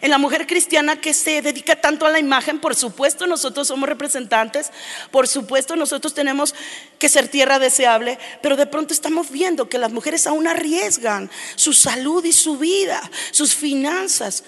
[0.00, 3.88] en la mujer cristiana que se dedica tanto a la imagen, por supuesto nosotros somos
[3.88, 4.70] representantes,
[5.10, 6.54] por supuesto nosotros tenemos
[6.98, 11.72] que ser tierra deseable, pero de pronto estamos viendo que las mujeres aún arriesgan su
[11.72, 14.44] salud y su vida, sus finanzas,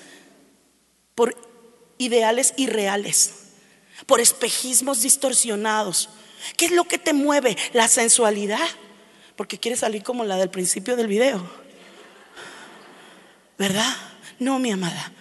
[1.15, 1.37] por
[1.99, 3.33] ideales irreales,
[4.07, 6.09] por espejismos distorsionados.
[6.57, 7.57] ¿Qué es lo que te mueve?
[7.73, 8.67] La sensualidad,
[9.37, 11.47] porque quieres salir como la del principio del video.
[13.59, 13.95] ¿Verdad?
[14.39, 15.13] No, mi amada.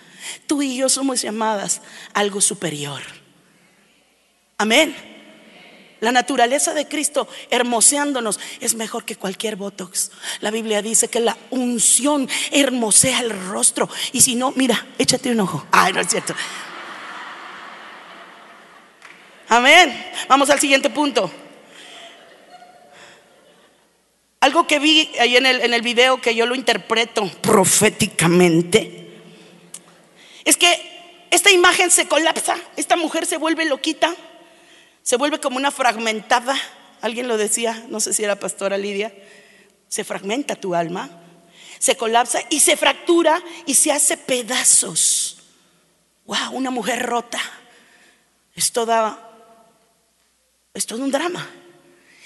[0.47, 1.81] Tú y yo somos llamadas
[2.13, 3.01] algo superior.
[4.57, 4.95] Amén.
[6.01, 10.11] La naturaleza de Cristo hermoseándonos es mejor que cualquier botox.
[10.39, 13.89] La Biblia dice que la unción hermosea el rostro.
[14.13, 15.65] Y si no, mira, échate un ojo.
[15.71, 16.33] Ay, no es cierto.
[19.49, 20.11] Amén.
[20.29, 21.29] Vamos al siguiente punto.
[24.41, 29.08] Algo que vi ahí en el, en el video que yo lo interpreto proféticamente
[30.49, 34.15] es que esta imagen se colapsa, esta mujer se vuelve loquita,
[35.03, 36.57] se vuelve como una fragmentada.
[37.01, 39.13] Alguien lo decía, no sé si era pastora Lidia,
[39.88, 41.09] se fragmenta tu alma,
[41.77, 45.38] se colapsa y se fractura y se hace pedazos.
[46.25, 47.39] Wow, una mujer rota.
[48.55, 49.29] Es toda
[50.73, 51.47] es todo un drama.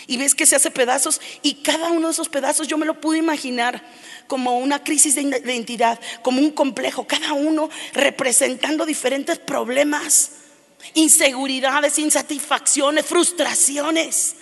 [0.08, 3.00] Y ves que se hace pedazos y cada uno de esos pedazos yo me lo
[3.00, 3.84] pude imaginar
[4.28, 10.32] como una crisis de identidad, como un complejo, cada uno representando diferentes problemas,
[10.94, 14.36] inseguridades, insatisfacciones, frustraciones.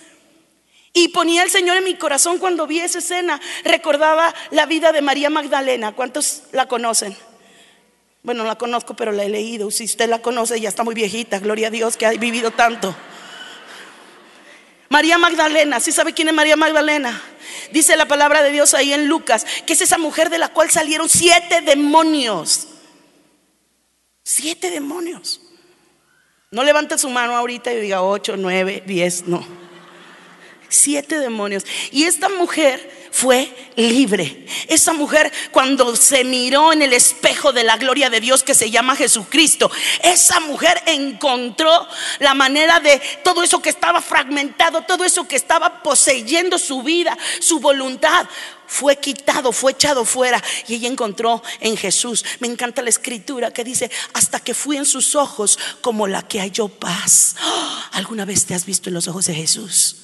[0.94, 5.00] Y ponía el Señor en mi corazón cuando vi esa escena, recordaba la vida de
[5.00, 7.16] María Magdalena, ¿cuántos la conocen?
[8.22, 9.70] Bueno, no la conozco, pero la he leído.
[9.70, 12.94] Si usted la conoce, ya está muy viejita, gloria a Dios que ha vivido tanto.
[14.92, 17.18] María Magdalena, ¿sí sabe quién es María Magdalena?
[17.70, 20.70] Dice la palabra de Dios ahí en Lucas, que es esa mujer de la cual
[20.70, 22.68] salieron siete demonios.
[24.22, 25.40] Siete demonios.
[26.50, 29.42] No levante su mano ahorita y diga ocho, nueve, diez, no.
[30.68, 31.64] Siete demonios.
[31.90, 34.46] Y esta mujer fue libre.
[34.68, 38.70] Esa mujer cuando se miró en el espejo de la gloria de Dios que se
[38.70, 39.70] llama Jesucristo,
[40.02, 41.86] esa mujer encontró
[42.20, 47.16] la manera de todo eso que estaba fragmentado, todo eso que estaba poseyendo su vida,
[47.38, 48.26] su voluntad
[48.66, 52.24] fue quitado, fue echado fuera y ella encontró en Jesús.
[52.40, 56.40] Me encanta la escritura que dice, hasta que fui en sus ojos como la que
[56.40, 57.36] halló paz.
[57.40, 57.90] ¡Ah!
[57.92, 60.01] ¿Alguna vez te has visto en los ojos de Jesús?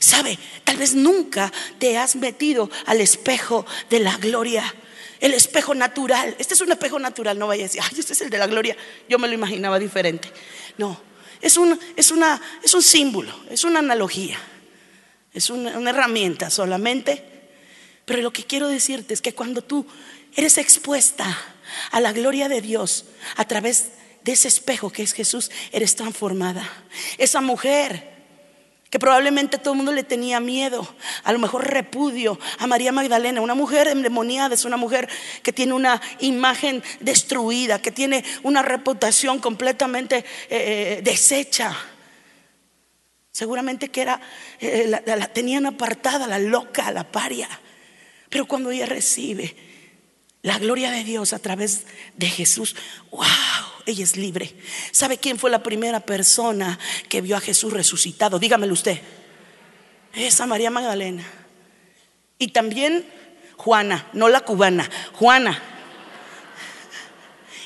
[0.00, 0.38] ¿Sabe?
[0.64, 4.74] Tal vez nunca te has metido al espejo de la gloria.
[5.20, 6.34] El espejo natural.
[6.38, 8.46] Este es un espejo natural, no vaya a decir, ay, este es el de la
[8.46, 8.76] gloria.
[9.08, 10.30] Yo me lo imaginaba diferente.
[10.78, 11.00] No,
[11.40, 12.12] es un, es
[12.62, 14.38] es un símbolo, es una analogía,
[15.32, 17.24] es una, una herramienta solamente.
[18.04, 19.86] Pero lo que quiero decirte es que cuando tú
[20.34, 21.38] eres expuesta
[21.90, 23.04] a la gloria de Dios
[23.36, 23.90] a través
[24.24, 26.68] de ese espejo que es Jesús, eres transformada.
[27.18, 28.11] Esa mujer
[28.92, 30.86] que probablemente todo el mundo le tenía miedo,
[31.24, 35.08] a lo mejor repudio a María Magdalena, una mujer endemoniada, es una mujer
[35.42, 41.74] que tiene una imagen destruida, que tiene una reputación completamente eh, eh, deshecha.
[43.30, 44.20] Seguramente que era,
[44.60, 47.48] eh, la, la tenían apartada, la loca, la paria.
[48.28, 49.56] Pero cuando ella recibe
[50.42, 51.84] la gloria de Dios a través
[52.16, 52.74] de Jesús,
[53.10, 53.22] wow,
[53.86, 54.56] ella es libre.
[54.90, 56.78] ¿Sabe quién fue la primera persona
[57.08, 58.40] que vio a Jesús resucitado?
[58.40, 59.00] Dígamelo usted.
[60.14, 61.24] Esa María Magdalena.
[62.38, 63.06] Y también
[63.56, 65.62] Juana, no la cubana, Juana.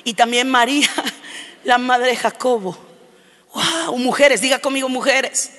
[0.05, 0.89] Y también María,
[1.65, 2.79] la madre de Jacobo.
[3.55, 5.51] Wow, mujeres, diga conmigo mujeres.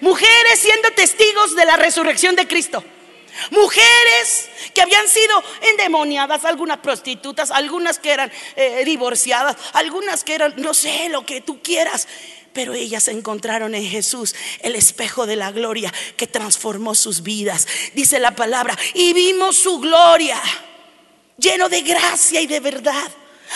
[0.00, 2.82] Mujeres siendo testigos de la resurrección de Cristo.
[3.50, 10.54] Mujeres que habían sido endemoniadas, algunas prostitutas, algunas que eran eh, divorciadas, algunas que eran,
[10.56, 12.08] no sé, lo que tú quieras.
[12.52, 17.66] Pero ellas encontraron en Jesús el espejo de la gloria que transformó sus vidas.
[17.94, 20.40] Dice la palabra, y vimos su gloria,
[21.38, 23.10] lleno de gracia y de verdad.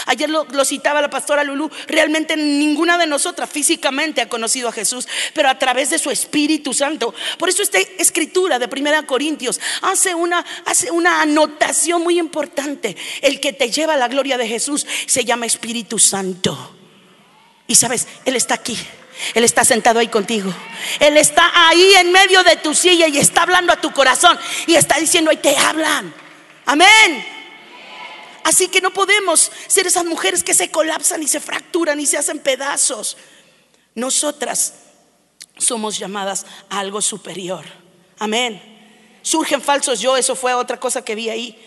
[0.07, 1.71] Ayer lo, citaba la pastora Lulú.
[1.87, 6.75] Realmente ninguna de nosotras físicamente ha conocido a Jesús, pero a través de su Espíritu
[6.75, 7.15] Santo.
[7.39, 12.97] Por eso esta escritura de Primera Corintios hace una, hace una anotación muy importante.
[13.23, 16.75] El que te lleva a la gloria de Jesús se llama Espíritu Santo.
[17.67, 18.79] Y sabes, Él está aquí.
[19.35, 20.53] Él está sentado ahí contigo.
[21.01, 24.75] Él está ahí en medio de tu silla y está hablando a tu corazón y
[24.75, 26.13] está diciendo, ahí te hablan.
[26.67, 27.36] Amén.
[28.47, 32.17] Así que no podemos ser esas mujeres que se colapsan y se fracturan y se
[32.17, 33.17] hacen pedazos.
[33.97, 34.75] Nosotras
[35.59, 37.65] somos llamadas a algo superior.
[38.21, 38.63] Amén.
[39.23, 41.61] Surgen falsos yo, eso fue otra cosa que vi ahí.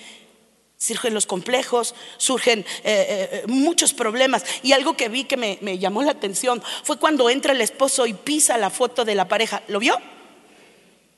[0.77, 4.45] Surgen los complejos, surgen eh, eh, muchos problemas.
[4.63, 8.05] Y algo que vi que me, me llamó la atención fue cuando entra el esposo
[8.05, 9.63] y pisa la foto de la pareja.
[9.67, 9.97] ¿Lo vio?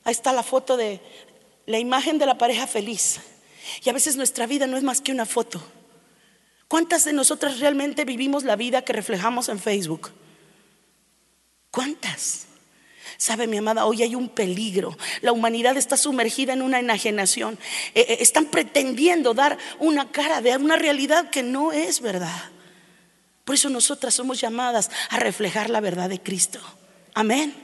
[0.02, 1.00] Ahí está la foto de
[1.66, 3.20] la imagen de la pareja feliz.
[3.84, 5.62] Y a veces nuestra vida no es más que una foto.
[6.68, 10.10] ¿Cuántas de nosotras realmente vivimos la vida que reflejamos en Facebook?
[11.70, 12.46] ¿Cuántas?
[13.18, 14.96] Sabe, mi amada, hoy hay un peligro.
[15.20, 17.58] La humanidad está sumergida en una enajenación.
[17.94, 22.50] Eh, eh, están pretendiendo dar una cara de una realidad que no es verdad.
[23.44, 26.60] Por eso nosotras somos llamadas a reflejar la verdad de Cristo.
[27.14, 27.54] Amén.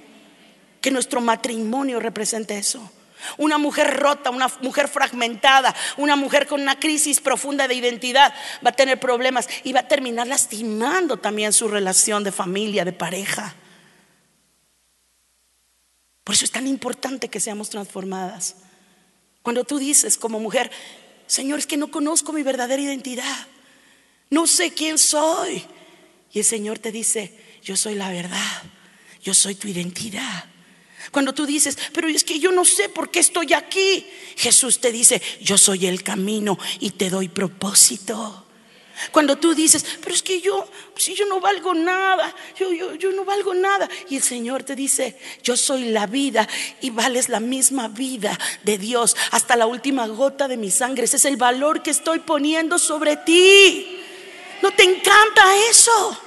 [0.81, 2.91] Que nuestro matrimonio represente eso.
[3.37, 8.71] Una mujer rota, una mujer fragmentada, una mujer con una crisis profunda de identidad va
[8.71, 13.55] a tener problemas y va a terminar lastimando también su relación de familia, de pareja.
[16.25, 18.57] Por eso es tan importante que seamos transformadas.
[19.43, 20.71] Cuando tú dices como mujer,
[21.27, 23.47] Señor, es que no conozco mi verdadera identidad,
[24.31, 25.65] no sé quién soy.
[26.33, 28.63] Y el Señor te dice, yo soy la verdad,
[29.23, 30.45] yo soy tu identidad.
[31.11, 34.93] Cuando tú dices, pero es que yo no sé por qué estoy aquí, Jesús te
[34.93, 38.45] dice, yo soy el camino y te doy propósito.
[39.13, 43.13] Cuando tú dices, pero es que yo, si yo no valgo nada, yo, yo, yo,
[43.13, 43.89] no valgo nada.
[44.11, 46.49] Y el Señor te dice, yo soy la vida
[46.81, 51.05] y vales la misma vida de Dios hasta la última gota de mi sangre.
[51.05, 54.01] Ese es el valor que estoy poniendo sobre ti.
[54.63, 56.21] ¿No te encanta eso?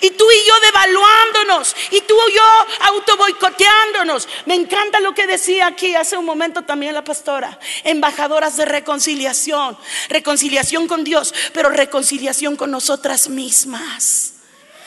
[0.00, 1.74] Y tú y yo devaluándonos.
[1.90, 4.28] Y tú y yo auto boicoteándonos.
[4.46, 7.58] Me encanta lo que decía aquí hace un momento también la pastora.
[7.84, 9.76] Embajadoras de reconciliación.
[10.08, 14.34] Reconciliación con Dios, pero reconciliación con nosotras mismas.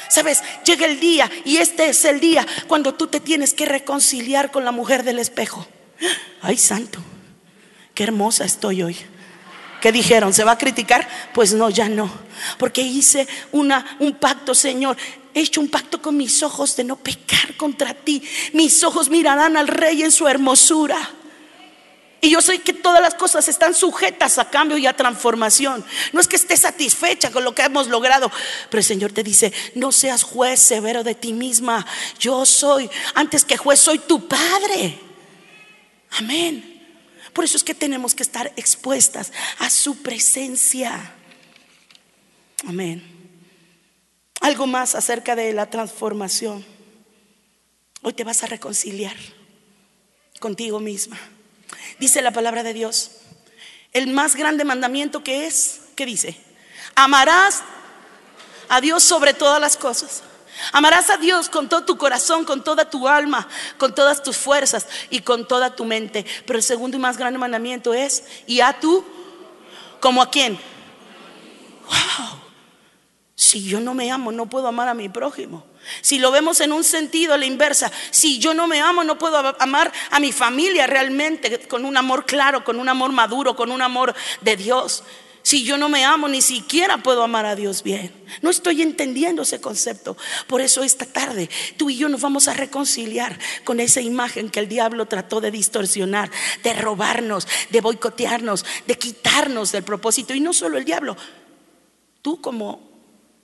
[0.09, 4.51] Sabes, llega el día y este es el día cuando tú te tienes que reconciliar
[4.51, 5.65] con la mujer del espejo.
[6.41, 6.99] Ay, santo,
[7.93, 8.97] qué hermosa estoy hoy.
[9.81, 10.31] ¿Qué dijeron?
[10.33, 11.07] ¿Se va a criticar?
[11.33, 12.09] Pues no, ya no.
[12.59, 14.95] Porque hice un pacto, Señor.
[15.33, 18.21] He hecho un pacto con mis ojos de no pecar contra ti.
[18.53, 20.97] Mis ojos mirarán al Rey en su hermosura.
[22.23, 25.83] Y yo sé que todas las cosas están sujetas a cambio y a transformación.
[26.13, 28.31] No es que estés satisfecha con lo que hemos logrado,
[28.69, 31.83] pero el Señor te dice, no seas juez severo de ti misma.
[32.19, 34.99] Yo soy, antes que juez, soy tu Padre.
[36.19, 36.70] Amén.
[37.33, 41.13] Por eso es que tenemos que estar expuestas a su presencia.
[42.67, 43.03] Amén.
[44.41, 46.65] Algo más acerca de la transformación.
[48.01, 49.15] Hoy te vas a reconciliar
[50.39, 51.19] contigo misma.
[51.99, 53.11] Dice la palabra de Dios.
[53.93, 56.37] El más grande mandamiento que es, ¿qué dice?
[56.95, 57.61] Amarás
[58.69, 60.23] a Dios sobre todas las cosas
[60.71, 63.47] Amarás a Dios con todo tu corazón, con toda tu alma,
[63.77, 66.25] con todas tus fuerzas y con toda tu mente.
[66.45, 69.05] Pero el segundo y más grande mandamiento es, y a tú,
[69.99, 70.59] como a quién.
[71.85, 72.39] Wow.
[73.35, 75.65] Si yo no me amo, no puedo amar a mi prójimo.
[76.01, 79.17] Si lo vemos en un sentido a la inversa, si yo no me amo, no
[79.17, 83.71] puedo amar a mi familia realmente con un amor claro, con un amor maduro, con
[83.71, 85.03] un amor de Dios.
[85.43, 88.11] Si yo no me amo, ni siquiera puedo amar a Dios bien.
[88.41, 90.15] No estoy entendiendo ese concepto.
[90.47, 94.59] Por eso esta tarde tú y yo nos vamos a reconciliar con esa imagen que
[94.59, 96.29] el diablo trató de distorsionar,
[96.63, 100.33] de robarnos, de boicotearnos, de quitarnos del propósito.
[100.35, 101.17] Y no solo el diablo,
[102.21, 102.91] tú como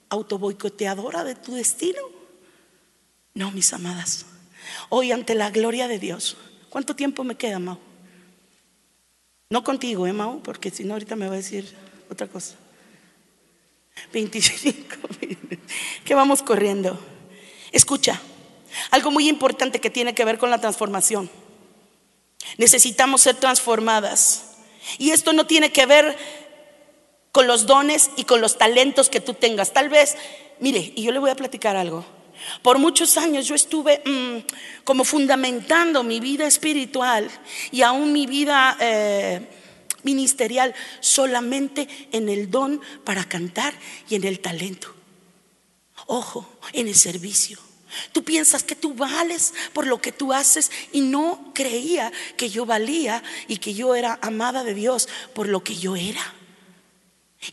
[0.09, 2.01] autoboicoteadora de tu destino.
[3.33, 4.25] No, mis amadas.
[4.89, 6.37] Hoy ante la gloria de Dios,
[6.69, 7.79] ¿cuánto tiempo me queda, Mau?
[9.49, 10.41] No contigo, ¿eh, Mau?
[10.43, 12.55] Porque si no, ahorita me va a decir otra cosa.
[14.13, 14.97] 25
[16.05, 16.99] que vamos corriendo.
[17.71, 18.21] Escucha,
[18.91, 21.29] algo muy importante que tiene que ver con la transformación.
[22.57, 24.43] Necesitamos ser transformadas.
[24.97, 26.17] Y esto no tiene que ver
[27.31, 29.73] con los dones y con los talentos que tú tengas.
[29.73, 30.15] Tal vez,
[30.59, 32.05] mire, y yo le voy a platicar algo.
[32.61, 37.29] Por muchos años yo estuve mm, como fundamentando mi vida espiritual
[37.71, 39.41] y aún mi vida eh,
[40.07, 43.73] ministerial solamente en el don para cantar
[44.09, 44.95] y en el talento.
[46.05, 47.59] Ojo, en el servicio.
[48.13, 52.65] Tú piensas que tú vales por lo que tú haces y no creía que yo
[52.65, 56.33] valía y que yo era amada de Dios por lo que yo era.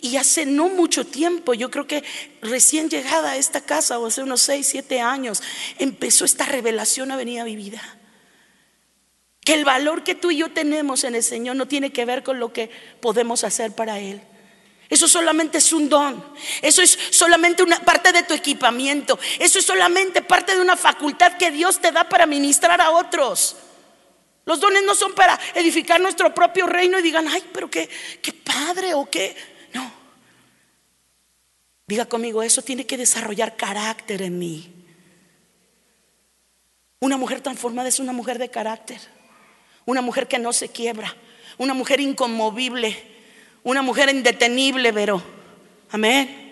[0.00, 2.05] Y hace no mucho tiempo, yo creo que
[2.40, 5.42] recién llegada a esta casa, o hace unos 6, 7 años,
[5.78, 7.82] empezó esta revelación a venir a mi vida.
[9.45, 12.22] Que el valor que tú y yo tenemos en el Señor no tiene que ver
[12.22, 12.70] con lo que
[13.01, 14.22] podemos hacer para Él.
[14.88, 16.24] Eso solamente es un don.
[16.62, 19.18] Eso es solamente una parte de tu equipamiento.
[19.38, 23.57] Eso es solamente parte de una facultad que Dios te da para ministrar a otros.
[24.47, 27.88] Los dones no son para edificar nuestro propio reino y digan, ay, pero qué,
[28.20, 29.34] qué padre o qué.
[29.72, 29.90] No.
[31.86, 34.70] Diga conmigo, eso tiene que desarrollar carácter en mí.
[37.01, 39.01] Una mujer transformada es una mujer de carácter.
[39.87, 41.14] Una mujer que no se quiebra.
[41.59, 42.97] Una mujer inconmovible.
[43.62, 45.22] Una mujer indetenible, pero.
[45.91, 46.45] Amén.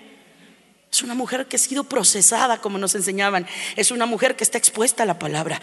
[0.91, 3.47] Es una mujer que ha sido procesada, como nos enseñaban.
[3.77, 5.61] Es una mujer que está expuesta a la palabra.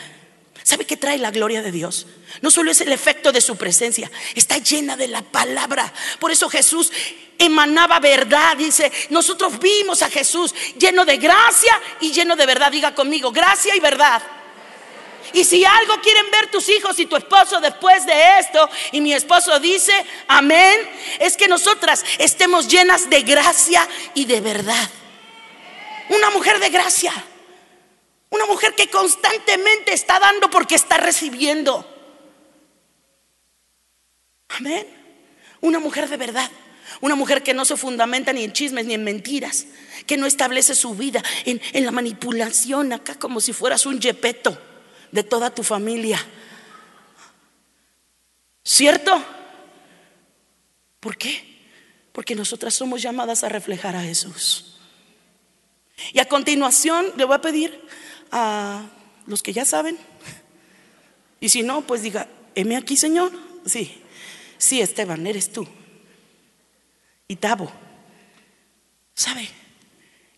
[0.63, 2.07] ¿Sabe qué trae la gloria de Dios?
[2.41, 5.91] No solo es el efecto de su presencia, está llena de la palabra.
[6.20, 6.91] Por eso Jesús
[7.38, 8.57] emanaba verdad.
[8.57, 12.72] Dice, nosotros vimos a Jesús lleno de gracia y lleno de verdad.
[12.72, 14.22] Diga conmigo, gracia y verdad.
[15.34, 19.13] Y si algo quieren ver tus hijos y tu esposo después de esto, y mi
[19.13, 19.93] esposo dice,
[20.27, 20.80] amén,
[21.19, 24.89] es que nosotras estemos llenas de gracia y de verdad.
[26.09, 27.13] Una mujer de gracia.
[28.32, 31.86] Una mujer que constantemente está dando porque está recibiendo.
[34.49, 34.88] Amén.
[35.61, 36.49] Una mujer de verdad.
[37.01, 39.67] Una mujer que no se fundamenta ni en chismes ni en mentiras.
[40.07, 44.68] Que no establece su vida en, en la manipulación acá como si fueras un yepeto
[45.12, 46.20] de toda tu familia.
[48.64, 49.24] ¿Cierto?
[50.99, 51.43] ¿Por qué?
[52.12, 54.80] Porque nosotras somos llamadas a reflejar a Jesús.
[56.14, 57.80] Y a continuación le voy a pedir
[58.32, 58.86] a
[59.26, 59.97] los que ya saben,
[61.39, 63.32] y si no, pues diga, heme aquí, Señor.
[63.66, 64.01] Sí,
[64.57, 65.68] sí, Esteban, eres tú.
[67.28, 67.72] Y Tabo,
[69.14, 69.47] ¿sabe?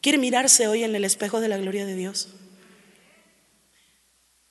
[0.01, 2.29] quiere mirarse hoy en el espejo de la gloria de Dios.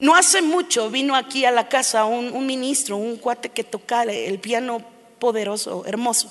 [0.00, 4.38] No hace mucho vino aquí a la casa un, ministro, un cuate que toca el
[4.40, 4.82] piano
[5.18, 6.30] poderoso, hermoso.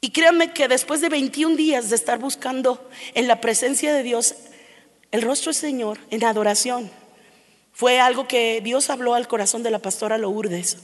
[0.00, 4.34] Y créanme que después de 21 días de estar buscando en la presencia de Dios
[5.10, 6.90] el rostro del Señor en adoración,
[7.72, 10.78] fue algo que Dios habló al corazón de la pastora Lourdes.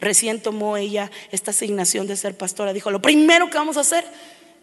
[0.00, 2.72] Recién tomó ella esta asignación de ser pastora.
[2.72, 4.04] Dijo, lo primero que vamos a hacer,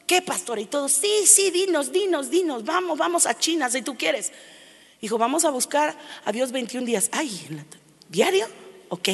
[0.07, 0.61] ¿qué pastora?
[0.61, 4.31] Y todos, sí, sí, dinos, dinos, dinos, vamos, vamos a China si tú quieres.
[5.03, 7.09] Dijo, vamos a buscar a Dios 21 días.
[7.11, 7.45] Ay,
[8.07, 8.47] ¿diario?
[8.87, 9.09] Ok.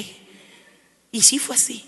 [1.12, 1.84] Y sí fue así.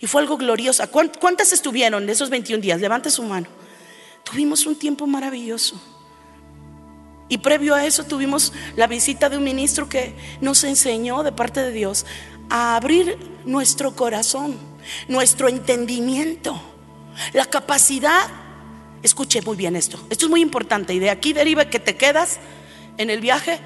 [0.00, 0.82] Y fue algo glorioso.
[0.90, 2.80] ¿Cuántas estuvieron de esos 21 días?
[2.80, 3.48] Levante su mano.
[4.24, 5.78] Tuvimos un tiempo maravilloso.
[7.28, 11.60] Y previo a eso tuvimos la visita de un ministro que nos enseñó de parte
[11.60, 12.06] de Dios
[12.48, 14.56] a abrir nuestro corazón,
[15.08, 16.58] nuestro entendimiento,
[17.34, 18.30] la capacidad.
[19.02, 20.02] Escuche muy bien esto.
[20.08, 22.40] Esto es muy importante y de aquí deriva que te quedas
[22.98, 23.60] en el viaje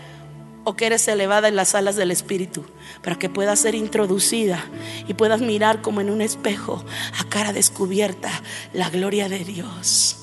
[0.64, 2.64] o que eres elevada en las alas del Espíritu
[3.00, 4.64] para que puedas ser introducida
[5.06, 6.84] y puedas mirar como en un espejo
[7.20, 8.30] a cara descubierta
[8.72, 10.16] la gloria de Dios.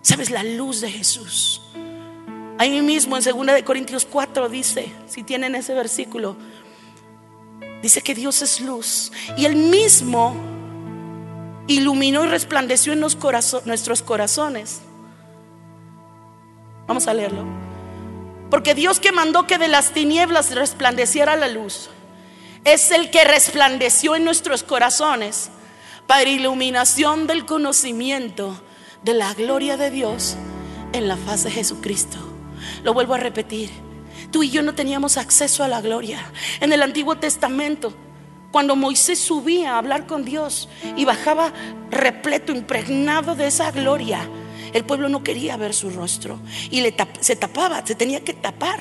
[0.00, 0.30] ¿Sabes?
[0.30, 1.62] La luz de Jesús.
[2.58, 6.36] Ahí mismo en 2 de Corintios 4 dice, si tienen ese versículo,
[7.82, 10.34] dice que Dios es luz y él mismo
[11.68, 14.80] iluminó y resplandeció en nuestros corazones.
[16.88, 17.71] Vamos a leerlo.
[18.52, 21.88] Porque Dios que mandó que de las tinieblas resplandeciera la luz,
[22.64, 25.48] es el que resplandeció en nuestros corazones
[26.06, 28.60] para iluminación del conocimiento
[29.04, 30.36] de la gloria de Dios
[30.92, 32.18] en la faz de Jesucristo.
[32.84, 33.70] Lo vuelvo a repetir.
[34.30, 36.22] Tú y yo no teníamos acceso a la gloria.
[36.60, 37.94] En el Antiguo Testamento,
[38.50, 41.54] cuando Moisés subía a hablar con Dios y bajaba
[41.90, 44.28] repleto, impregnado de esa gloria,
[44.72, 46.84] el pueblo no quería ver su rostro y
[47.20, 48.80] se tapaba, se tenía que tapar.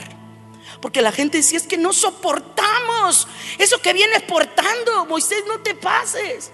[0.82, 3.28] Porque la gente decía, es que no soportamos
[3.58, 6.52] eso que vienes portando, Moisés, no te pases.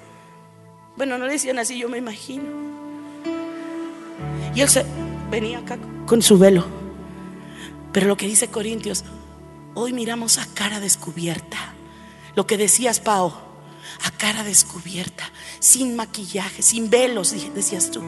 [0.95, 2.45] Bueno, no decían así, yo me imagino.
[4.55, 4.85] Y él se
[5.29, 6.65] venía acá con su velo.
[7.93, 9.03] Pero lo que dice Corintios,
[9.75, 11.73] hoy miramos a cara descubierta.
[12.35, 13.47] Lo que decías, Pao,
[14.03, 18.01] a cara descubierta, sin maquillaje, sin velos, decías tú.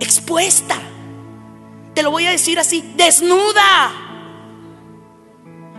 [0.00, 0.76] Expuesta.
[1.94, 3.92] Te lo voy a decir así, desnuda.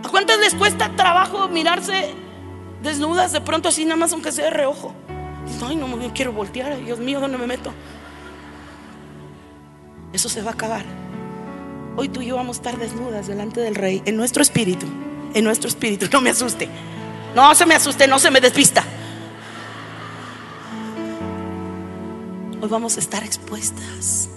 [0.02, 2.14] ¿A cuántas les cuesta trabajo mirarse
[2.82, 4.94] desnudas de pronto así nada más aunque sea de reojo?
[5.66, 7.72] Ay, no me quiero voltear, Dios mío, ¿dónde me meto?
[10.12, 10.84] Eso se va a acabar.
[11.96, 14.86] Hoy tú y yo vamos a estar desnudas delante del rey, en nuestro espíritu,
[15.34, 16.06] en nuestro espíritu.
[16.12, 16.68] No me asuste.
[17.34, 18.84] No se me asuste, no se me despista.
[22.62, 24.28] Hoy vamos a estar expuestas,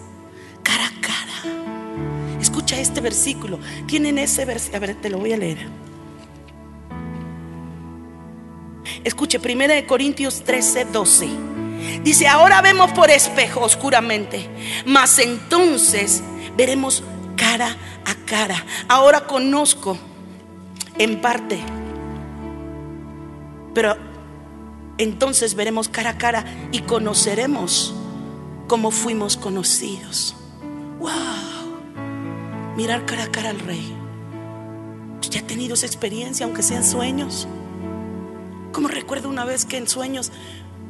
[0.63, 2.39] cara a cara.
[2.39, 3.59] Escucha este versículo.
[3.85, 4.77] Tienen ese versículo.
[4.77, 5.67] A ver, te lo voy a leer.
[9.03, 11.27] Escuche, 1 Corintios 13, 12.
[12.05, 14.47] Dice, ahora vemos por espejo oscuramente,
[14.85, 16.23] mas entonces
[16.55, 17.03] veremos
[17.35, 18.63] cara a cara.
[18.87, 19.97] Ahora conozco
[20.97, 21.59] en parte,
[23.73, 23.97] pero
[24.97, 27.95] entonces veremos cara a cara y conoceremos
[28.73, 30.35] como fuimos conocidos.
[30.97, 31.11] Wow,
[32.75, 33.95] mirar cara a cara al Rey.
[35.29, 37.47] ¿Ya ha tenido esa experiencia, aunque sean sueños?
[38.71, 40.31] Como recuerdo una vez que en sueños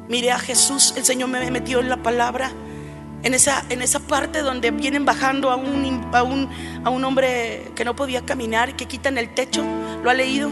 [0.07, 2.53] miré a Jesús, el Señor me metió en la palabra
[3.23, 6.49] en esa, en esa parte donde vienen bajando a un, a, un,
[6.83, 9.63] a un hombre que no podía caminar que quitan el techo,
[10.03, 10.51] lo ha leído.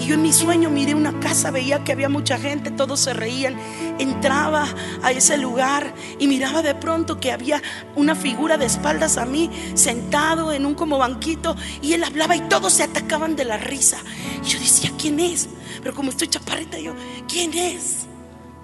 [0.00, 3.14] Y yo en mi sueño miré una casa, veía que había mucha gente, todos se
[3.14, 3.56] reían.
[3.98, 4.66] Entraba
[5.02, 7.62] a ese lugar y miraba de pronto que había
[7.96, 12.40] una figura de espaldas a mí, sentado en un como banquito, y él hablaba y
[12.42, 13.98] todos se atacaban de la risa.
[14.44, 15.48] Y yo decía, ¿quién es?
[15.82, 16.94] Pero como estoy chaparrita, yo,
[17.28, 18.06] ¿quién es?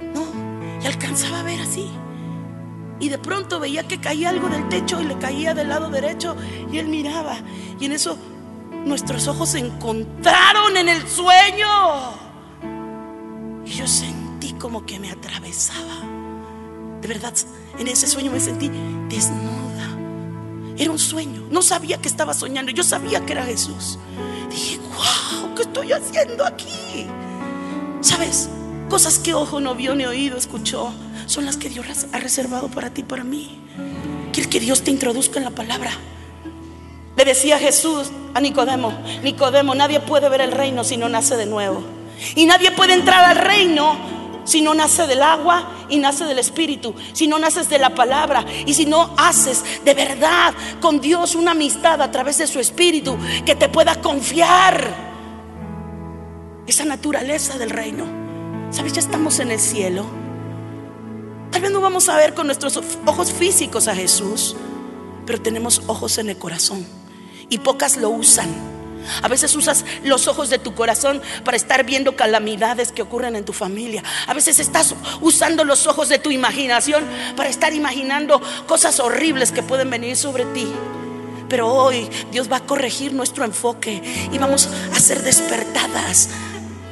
[0.01, 0.25] No,
[0.83, 1.89] y alcanzaba a ver así.
[3.01, 6.37] Y de pronto veía que caía algo del techo y le caía del lado derecho
[6.71, 7.37] y él miraba.
[7.81, 8.17] Y en eso
[8.85, 11.67] nuestros ojos se encontraron en el sueño.
[13.65, 16.03] Y yo sentí como que me atravesaba.
[17.01, 17.35] De verdad,
[17.79, 18.71] en ese sueño me sentí
[19.09, 19.99] desnuda.
[20.77, 21.47] Era un sueño.
[21.51, 22.73] No sabía que estaba soñando.
[22.73, 23.99] Yo sabía que era Jesús.
[24.51, 27.07] Dije, wow, ¿qué estoy haciendo aquí?
[28.01, 28.49] ¿Sabes?
[28.95, 30.93] Cosas que ojo no vio ni oído escuchó
[31.27, 33.59] son las que Dios ha reservado para ti, para mí.
[34.33, 35.91] Quieres que Dios te introduzca en la palabra.
[37.17, 41.45] Le decía Jesús a Nicodemo, Nicodemo, nadie puede ver el reino si no nace de
[41.45, 41.83] nuevo.
[42.37, 43.97] Y nadie puede entrar al reino
[44.45, 48.45] si no nace del agua y nace del espíritu, si no naces de la palabra
[48.65, 53.19] y si no haces de verdad con Dios una amistad a través de su espíritu
[53.45, 54.95] que te pueda confiar
[56.69, 58.24] esa naturaleza del reino.
[58.75, 58.93] ¿Sabes?
[58.93, 60.05] Ya estamos en el cielo.
[61.53, 64.57] Tal vez no vamos a ver con nuestros ojos físicos a Jesús,
[65.25, 66.85] pero tenemos ojos en el corazón
[67.49, 68.49] y pocas lo usan.
[69.23, 73.45] A veces usas los ojos de tu corazón para estar viendo calamidades que ocurren en
[73.45, 74.03] tu familia.
[74.27, 77.05] A veces estás usando los ojos de tu imaginación
[77.37, 80.67] para estar imaginando cosas horribles que pueden venir sobre ti.
[81.49, 84.03] Pero hoy Dios va a corregir nuestro enfoque
[84.33, 86.29] y vamos a ser despertadas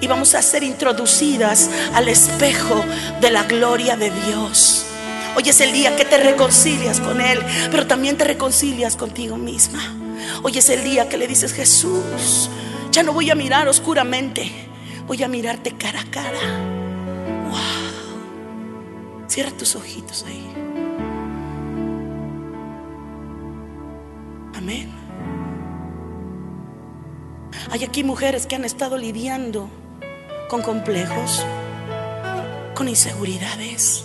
[0.03, 2.85] y vamos a ser introducidas al espejo
[3.21, 4.85] de la gloria de Dios.
[5.37, 7.39] Hoy es el día que te reconcilias con Él,
[7.71, 9.81] pero también te reconcilias contigo misma.
[10.43, 12.51] Hoy es el día que le dices, Jesús,
[12.91, 14.51] ya no voy a mirar oscuramente,
[15.07, 16.59] voy a mirarte cara a cara.
[17.49, 19.29] Wow.
[19.29, 20.53] Cierra tus ojitos ahí.
[24.57, 24.91] Amén.
[27.71, 29.71] Hay aquí mujeres que han estado lidiando
[30.53, 31.47] con complejos,
[32.75, 34.05] con inseguridades,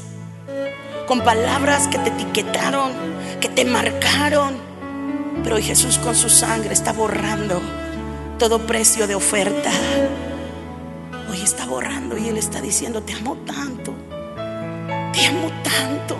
[1.05, 2.93] con palabras que te etiquetaron,
[3.41, 4.55] que te marcaron.
[5.43, 7.61] Pero hoy Jesús con su sangre está borrando
[8.39, 9.69] todo precio de oferta.
[11.29, 13.93] Hoy está borrando y Él está diciendo, te amo tanto,
[15.11, 16.15] te amo tanto.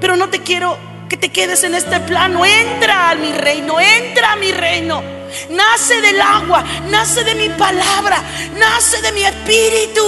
[0.00, 0.78] Pero no te quiero
[1.10, 2.46] que te quedes en este plano.
[2.46, 5.02] Entra a mi reino, entra a mi reino
[5.50, 8.22] nace del agua, nace de mi palabra,
[8.58, 10.04] nace de mi espíritu.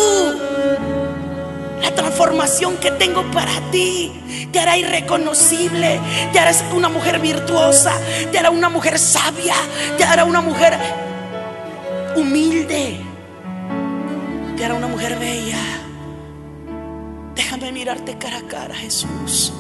[1.83, 4.13] La transformación que tengo para ti
[4.51, 6.01] te hará irreconocible,
[6.33, 7.93] te hará una mujer virtuosa,
[8.33, 9.55] te hará una mujer sabia,
[9.97, 10.77] te hará una mujer
[12.17, 12.99] humilde,
[14.57, 15.59] te hará una mujer bella.
[17.35, 19.53] Déjame mirarte cara a cara, Jesús.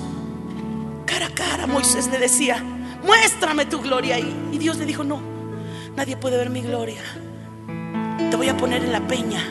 [1.05, 2.63] Cara a cara, Moisés le decía,
[3.05, 4.19] muéstrame tu gloria.
[4.19, 5.36] Y Dios le dijo, no,
[5.97, 7.01] Nadie puede ver mi gloria.
[8.31, 9.43] Te voy a poner en la peña.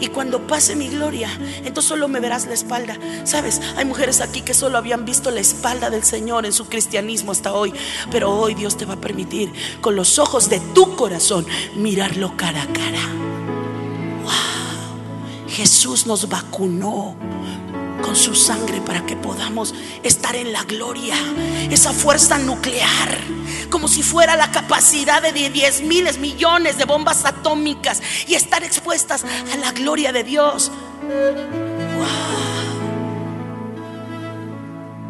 [0.00, 1.30] Y cuando pase mi gloria,
[1.64, 2.98] entonces solo me verás la espalda.
[3.24, 7.32] Sabes, hay mujeres aquí que solo habían visto la espalda del Señor en su cristianismo
[7.32, 7.72] hasta hoy.
[8.10, 11.46] Pero hoy Dios te va a permitir, con los ojos de tu corazón,
[11.76, 13.00] mirarlo cara a cara.
[14.24, 15.48] Wow.
[15.48, 17.16] Jesús nos vacunó
[18.04, 21.16] con su sangre para que podamos estar en la gloria.
[21.70, 23.18] Esa fuerza nuclear
[23.70, 29.24] como si fuera la capacidad de 10 miles, millones de bombas atómicas y estar expuestas
[29.24, 30.70] a la gloria de Dios.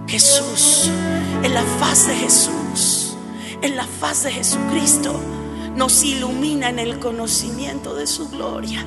[0.06, 0.90] Jesús,
[1.42, 3.16] en la faz de Jesús,
[3.60, 5.20] en la faz de Jesucristo,
[5.76, 8.86] nos ilumina en el conocimiento de su gloria.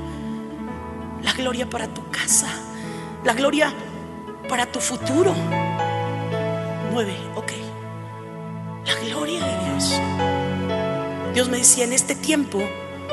[1.22, 2.48] La gloria para tu casa,
[3.24, 3.74] la gloria
[4.48, 5.34] para tu futuro.
[6.92, 7.52] Nueve, ok
[8.88, 10.02] la gloria de Dios.
[11.34, 12.60] Dios me decía, en este tiempo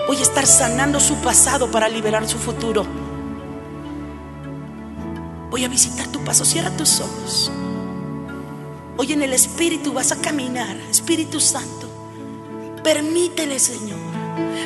[0.07, 2.87] voy a estar sanando su pasado para liberar su futuro.
[5.51, 7.51] Voy a visitar tu paso, cierra tus ojos.
[8.97, 11.89] Hoy en el Espíritu vas a caminar, Espíritu Santo.
[12.83, 13.99] Permítele, Señor.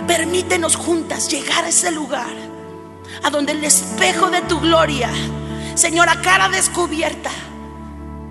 [0.07, 2.35] Permítenos juntas llegar a ese lugar,
[3.23, 5.11] a donde el espejo de tu gloria,
[5.79, 7.31] Señor, a cara descubierta,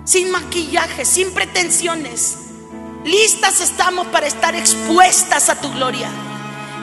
[0.04, 2.48] sin maquillaje, sin pretensiones,
[3.04, 6.08] Listas estamos para estar expuestas a tu gloria.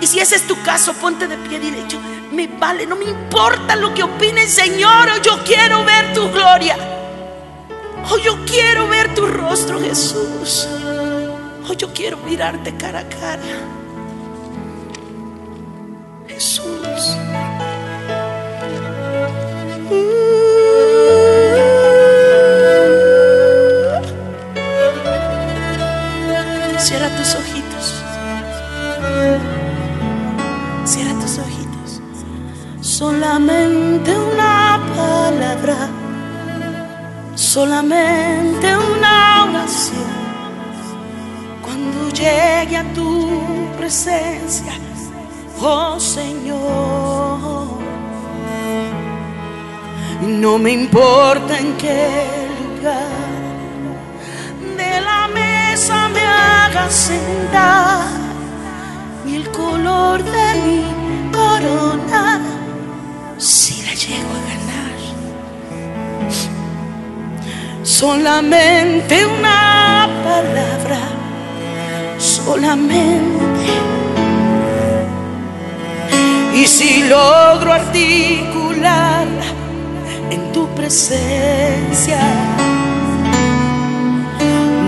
[0.02, 1.84] Y si ese es tu caso, ponte de pie dile,
[2.32, 6.78] me vale, no me importa lo que opinen, Señor, yo quiero ver tu gloria.
[8.10, 10.68] Oh, yo quiero ver tu rostro, Jesús.
[11.70, 13.42] Oh, yo quiero mirarte cara a cara.
[16.28, 17.18] Jesús.
[26.98, 27.94] Cierra tus ojitos.
[30.86, 32.02] Cierra tus ojitos.
[32.80, 35.90] Solamente una palabra.
[37.36, 40.10] Solamente una oración.
[41.62, 43.28] Cuando llegue a tu
[43.78, 44.72] presencia,
[45.62, 47.68] oh Señor.
[50.22, 53.25] No me importa en qué lugar
[59.26, 60.84] y el color de mi
[61.32, 62.42] corona
[63.38, 64.96] si la llego a ganar.
[67.84, 71.00] Solamente una palabra,
[72.18, 73.66] solamente.
[76.56, 78.36] Y si logro articular
[80.76, 82.75] presencia.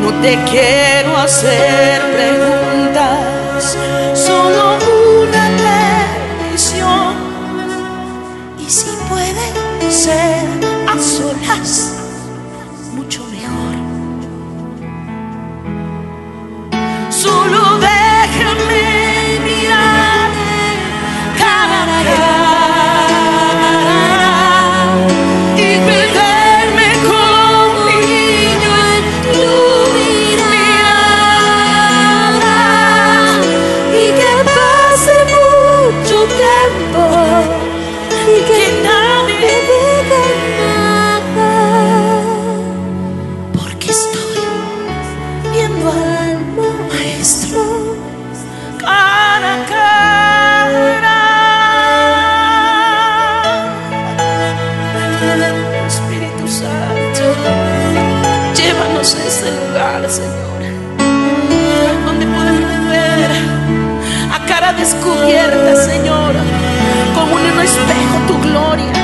[0.07, 3.77] No te quiero hacer preguntas,
[4.13, 4.77] solo
[5.21, 5.49] una
[6.47, 7.13] petición.
[8.57, 10.36] Y si puede ser
[65.07, 66.35] cara descubierta, Señor,
[67.15, 68.96] como en un espejo tu gloria.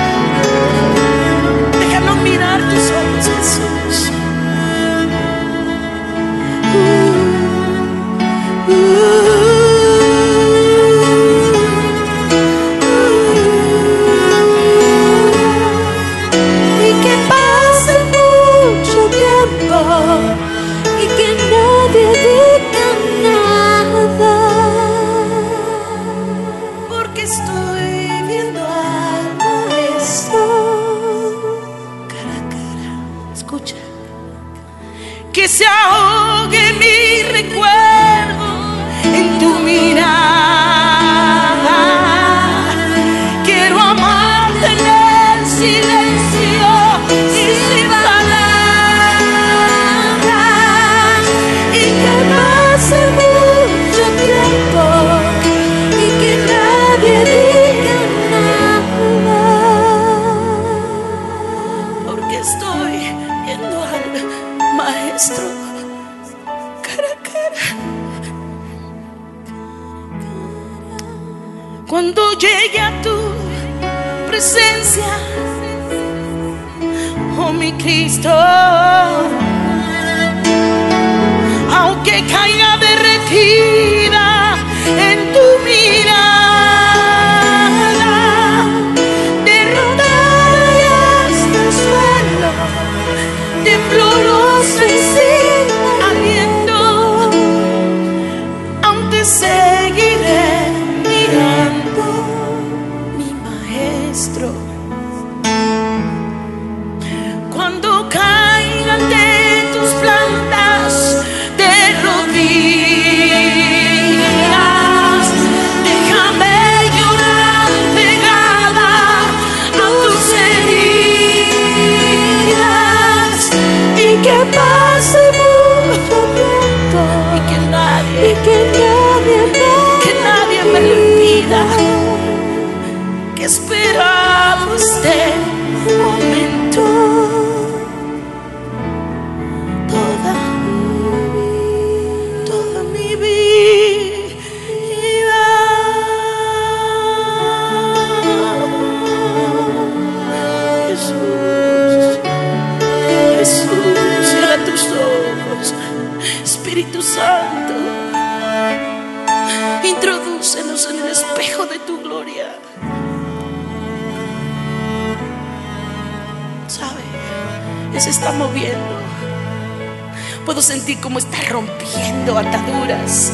[171.04, 173.34] Cómo está rompiendo ataduras,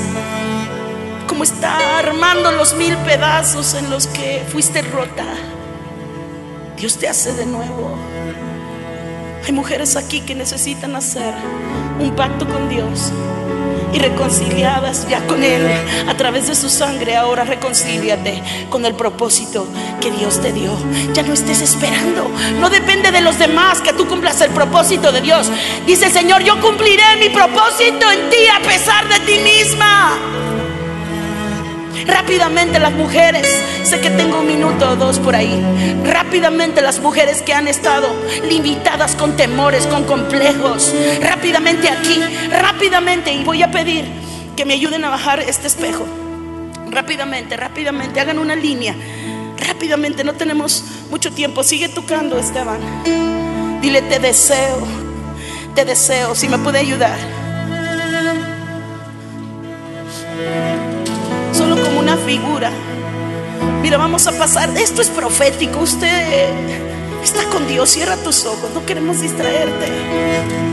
[1.28, 5.24] cómo está armando los mil pedazos en los que fuiste rota.
[6.78, 7.96] Dios te hace de nuevo.
[9.46, 11.36] Hay mujeres aquí que necesitan hacer
[12.00, 13.12] un pacto con Dios
[13.94, 15.68] y reconciliadas ya con Él
[16.08, 17.16] a través de su sangre.
[17.16, 19.68] Ahora reconcíliate con el propósito
[20.02, 20.72] que Dios te dio.
[21.14, 22.30] Ya no estés esperando.
[22.60, 25.50] No depende de los demás que tú cumplas el propósito de Dios.
[25.86, 30.39] Dice Señor, yo cumpliré mi propósito en ti a pesar de ti misma.
[32.06, 33.48] Rápidamente las mujeres,
[33.84, 35.62] sé que tengo un minuto o dos por ahí.
[36.06, 38.08] Rápidamente las mujeres que han estado
[38.48, 40.94] limitadas con temores, con complejos.
[41.22, 42.20] Rápidamente aquí,
[42.52, 43.34] rápidamente.
[43.34, 44.06] Y voy a pedir
[44.56, 46.06] que me ayuden a bajar este espejo.
[46.90, 48.20] Rápidamente, rápidamente.
[48.20, 48.96] Hagan una línea.
[49.58, 51.64] Rápidamente, no tenemos mucho tiempo.
[51.64, 52.80] Sigue tocando, Esteban.
[53.82, 54.86] Dile, te deseo,
[55.76, 57.18] te deseo, si me puede ayudar.
[61.76, 62.72] Como una figura.
[63.82, 64.70] Mira, vamos a pasar.
[64.76, 65.80] Esto es profético.
[65.80, 66.50] Usted
[67.24, 67.90] está con Dios.
[67.90, 68.72] Cierra tus ojos.
[68.74, 69.86] No queremos distraerte.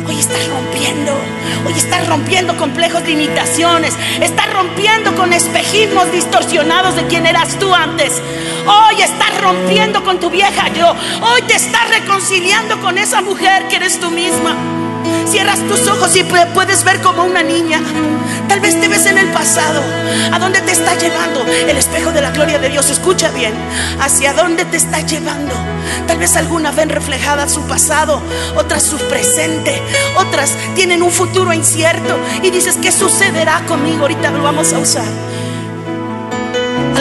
[0.09, 1.13] Hoy estás rompiendo.
[1.67, 3.95] Hoy estás rompiendo complejos limitaciones.
[4.21, 8.21] Estás rompiendo con espejismos distorsionados de quien eras tú antes.
[8.67, 10.91] Hoy estás rompiendo con tu vieja yo.
[10.91, 14.57] Hoy te estás reconciliando con esa mujer que eres tú misma.
[15.27, 17.81] Cierras tus ojos y puedes ver como una niña.
[18.67, 19.81] Vez te ves en el pasado.
[20.33, 22.91] ¿A dónde te está llevando el espejo de la gloria de Dios?
[22.91, 23.55] Escucha bien.
[24.01, 25.55] ¿Hacia dónde te está llevando?
[26.09, 28.21] Tal vez algunas ven reflejada su pasado,
[28.57, 29.81] otras su presente,
[30.17, 34.03] otras tienen un futuro incierto y dices, ¿qué sucederá conmigo?
[34.03, 35.07] Ahorita lo vamos a usar.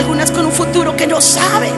[0.06, 1.72] Algunas con un futuro que no saben.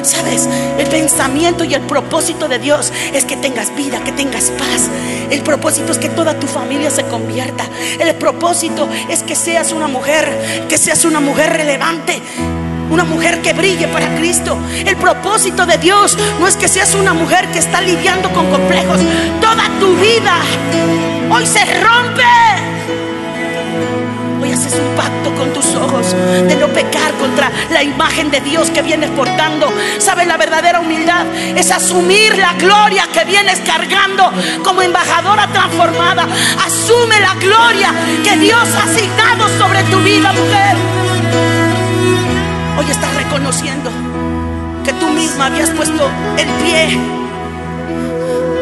[0.00, 4.88] Sabes, el pensamiento y el propósito de Dios es que tengas vida, que tengas paz.
[5.30, 7.66] El propósito es que toda tu familia se convierta.
[8.00, 12.22] El propósito es que seas una mujer, que seas una mujer relevante.
[12.90, 14.56] Una mujer que brille para Cristo.
[14.86, 19.00] El propósito de Dios no es que seas una mujer que está lidiando con complejos.
[19.42, 20.36] Toda tu vida
[21.30, 22.53] hoy se rompe
[24.54, 28.82] haces un pacto con tus ojos de no pecar contra la imagen de Dios que
[28.82, 29.72] vienes portando.
[29.98, 30.26] ¿Sabes?
[30.28, 31.26] La verdadera humildad
[31.56, 34.32] es asumir la gloria que vienes cargando
[34.62, 36.26] como embajadora transformada.
[36.64, 37.92] Asume la gloria
[38.22, 40.76] que Dios ha asignado sobre tu vida, mujer.
[42.78, 43.90] Hoy estás reconociendo
[44.84, 47.23] que tú misma habías puesto el pie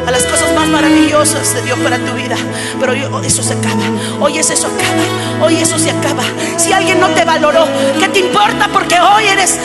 [0.06, 2.36] a las cosas más maravillosas de Dios para tu vida.
[2.80, 3.82] Pero hoy eso se acaba.
[4.20, 5.44] Hoy es eso acaba.
[5.44, 6.22] Hoy eso se acaba.
[6.56, 7.66] Si alguien no te valoró,
[7.98, 8.68] ¿qué te importa?
[8.72, 9.58] Porque hoy eres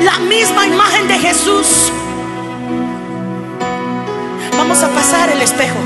[0.00, 1.92] la misma imagen de Jesús.
[4.56, 5.78] Vamos a pasar el espejo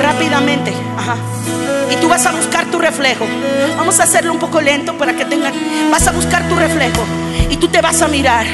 [0.00, 0.72] rápidamente.
[1.90, 3.26] Y tú vas a buscar tu reflejo.
[3.76, 5.52] Vamos a hacerlo un poco lento para que tengan.
[5.90, 7.04] Vas a buscar tu reflejo
[7.52, 8.46] y tú te vas a mirar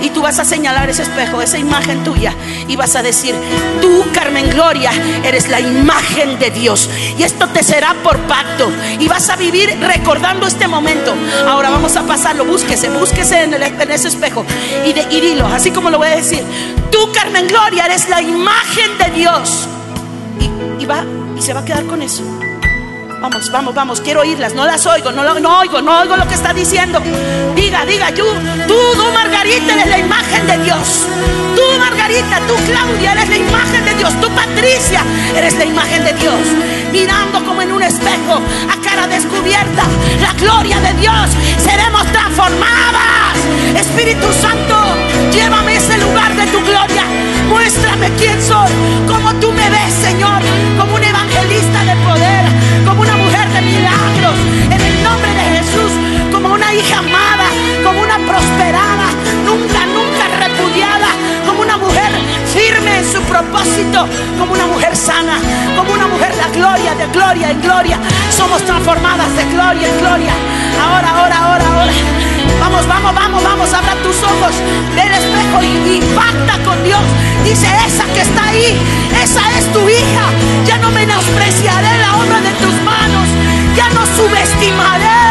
[0.00, 2.34] y tú vas a señalar ese espejo, esa imagen tuya
[2.66, 3.34] y vas a decir,
[3.82, 4.90] tú Carmen Gloria
[5.22, 6.88] eres la imagen de Dios
[7.18, 11.14] y esto te será por pacto y vas a vivir recordando este momento.
[11.46, 14.44] Ahora vamos a pasarlo, búsquese, búsquese en, ese espejo
[14.86, 16.42] y, de, dilo, así como lo voy a decir,
[16.90, 19.68] tú Carmen Gloria eres la imagen de Dios
[20.80, 21.04] y va
[21.36, 22.22] y se va a quedar con eso.
[23.28, 26.34] Vamos, vamos, vamos, quiero oírlas, no las oigo, no, no oigo, no oigo lo que
[26.34, 27.02] está diciendo.
[27.56, 28.22] Diga, diga, tú,
[28.68, 31.08] tú, tú, Margarita, eres la imagen de Dios.
[31.56, 34.14] Tú, Margarita, tú, Claudia, eres la imagen de Dios.
[34.20, 35.02] Tú, Patricia,
[35.34, 36.38] eres la imagen de Dios.
[36.92, 39.82] Mirando como en un espejo, a cara descubierta,
[40.22, 41.28] la gloria de Dios.
[41.58, 43.34] Seremos transformadas.
[43.74, 44.76] Espíritu Santo,
[45.32, 47.04] llévame a ese lugar de tu gloria.
[47.48, 48.70] Muéstrame quién soy,
[49.08, 50.42] como tú me ves, Señor,
[50.78, 52.44] como un evangelista de poder,
[52.84, 53.15] como una
[53.56, 54.36] de milagros,
[54.70, 55.92] en el nombre de Jesús,
[56.30, 57.46] como una hija amada,
[57.82, 59.08] como una prosperada,
[59.46, 61.08] nunca, nunca repudiada,
[61.46, 62.10] como una mujer
[62.52, 64.06] firme en su propósito,
[64.38, 65.38] como una mujer sana,
[65.74, 67.98] como una mujer de gloria, de gloria en gloria.
[68.30, 70.34] Somos transformadas de gloria en gloria.
[70.82, 71.92] Ahora, ahora, ahora, ahora.
[72.60, 74.54] Vamos, vamos, vamos, vamos, abra tus ojos
[74.94, 77.00] del espejo y, impacta con Dios.
[77.44, 78.76] Dice, esa que está ahí,
[79.22, 80.26] esa es tu hija.
[80.66, 83.28] Ya no menospreciaré la obra de tus manos,
[83.76, 85.25] ya no subestimaré.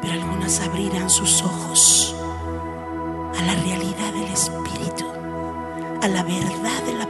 [0.00, 2.16] Pero algunas abrirán sus ojos
[3.38, 5.04] a la realidad del Espíritu,
[6.00, 7.06] a la verdad de la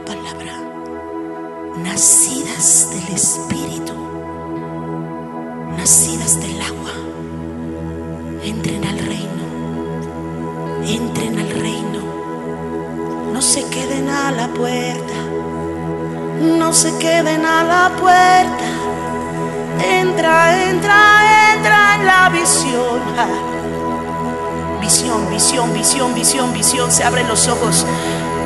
[26.89, 27.85] Se abren los ojos.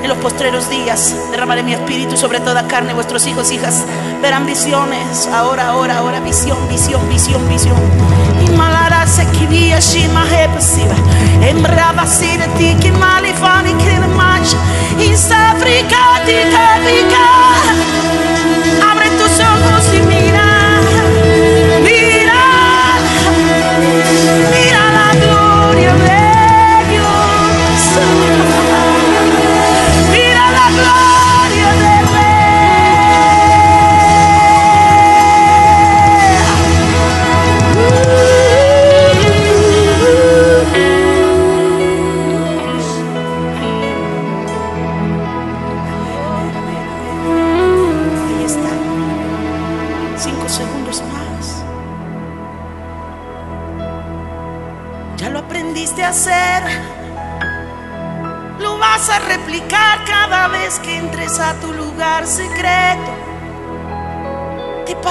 [0.04, 2.94] En los postreros días derramaré mi espíritu sobre toda carne.
[2.94, 3.84] Vuestros hijos, hijas
[4.22, 5.28] verán visiones.
[5.28, 6.20] Ahora, ahora, ahora.
[6.20, 7.76] Visión, visión, visión, visión.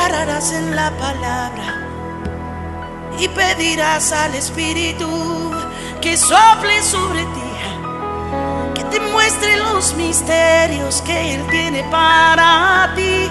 [0.09, 1.66] Pararás en la palabra
[3.18, 5.06] y pedirás al Espíritu
[6.00, 7.52] que sople sobre ti,
[8.74, 13.30] que te muestre los misterios que Él tiene para ti.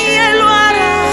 [0.00, 1.04] Y Él lo hará.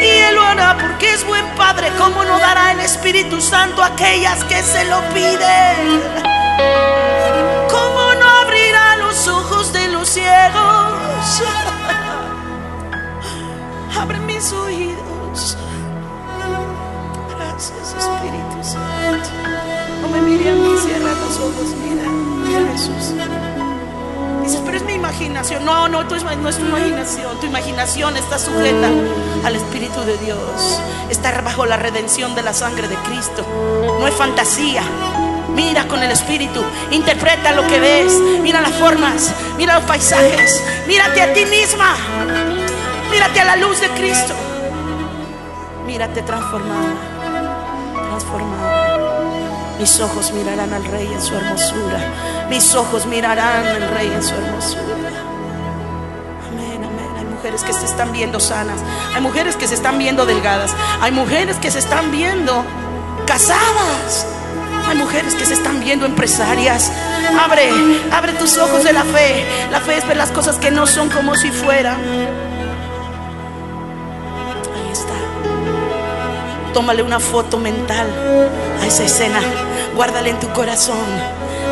[0.00, 1.90] Y Él lo hará porque es buen Padre.
[1.98, 6.02] ¿Cómo no dará el Espíritu Santo a aquellas que se lo piden?
[7.68, 11.69] ¿Cómo no abrirá los ojos de los ciegos?
[14.00, 15.56] Abre mis oídos.
[17.36, 19.28] Gracias, Espíritu Santo.
[20.02, 21.74] No me mire a mí, cierra los ojos.
[21.84, 23.14] Mira, mira Jesús.
[24.42, 25.64] Dices, pero es mi imaginación.
[25.66, 27.38] No, no, tu- no es tu imaginación.
[27.40, 28.88] Tu imaginación está sujeta
[29.44, 30.80] al Espíritu de Dios.
[31.10, 33.44] Está bajo la redención de la sangre de Cristo.
[34.00, 34.82] No es fantasía.
[35.54, 36.64] Mira con el Espíritu.
[36.90, 38.12] Interpreta lo que ves.
[38.40, 39.30] Mira las formas.
[39.58, 40.62] Mira los paisajes.
[40.86, 41.94] Mírate a ti misma.
[43.10, 44.34] Mírate a la luz de Cristo.
[45.86, 46.94] Mírate transformada.
[48.08, 49.76] Transformada.
[49.78, 52.00] Mis ojos mirarán al Rey en su hermosura.
[52.48, 54.84] Mis ojos mirarán al Rey en su hermosura.
[56.48, 57.10] Amén, amén.
[57.18, 58.78] Hay mujeres que se están viendo sanas.
[59.14, 60.72] Hay mujeres que se están viendo delgadas.
[61.00, 62.64] Hay mujeres que se están viendo
[63.26, 64.26] casadas.
[64.88, 66.92] Hay mujeres que se están viendo empresarias.
[67.42, 67.70] Abre,
[68.12, 69.46] abre tus ojos de la fe.
[69.70, 71.96] La fe es ver las cosas que no son como si fueran.
[76.72, 78.06] Tómale una foto mental
[78.80, 79.40] a esa escena.
[79.94, 80.98] Guárdala en tu corazón.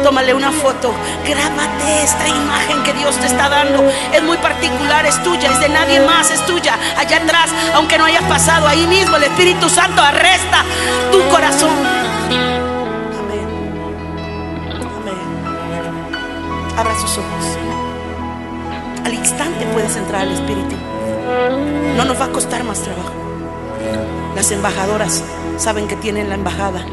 [0.03, 0.93] Tómale una foto.
[1.25, 3.85] Grábate esta imagen que Dios te está dando.
[4.13, 6.77] Es muy particular, es tuya, es de nadie más, es tuya.
[6.97, 10.65] Allá atrás, aunque no hayas pasado ahí mismo, el Espíritu Santo arresta
[11.13, 11.71] tu corazón.
[13.19, 13.49] Amén.
[14.97, 15.19] Amén.
[16.77, 17.59] Abra sus ojos.
[19.05, 20.77] Al instante puedes entrar al Espíritu.
[21.97, 23.13] No nos va a costar más trabajo.
[24.35, 25.23] Las embajadoras
[25.57, 26.85] saben que tienen la embajada,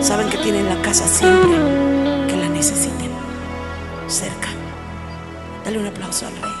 [0.00, 1.50] saben que tienen la casa siempre
[2.28, 3.10] que la necesiten
[4.06, 4.48] cerca.
[5.64, 6.57] Dale un aplauso al Rey.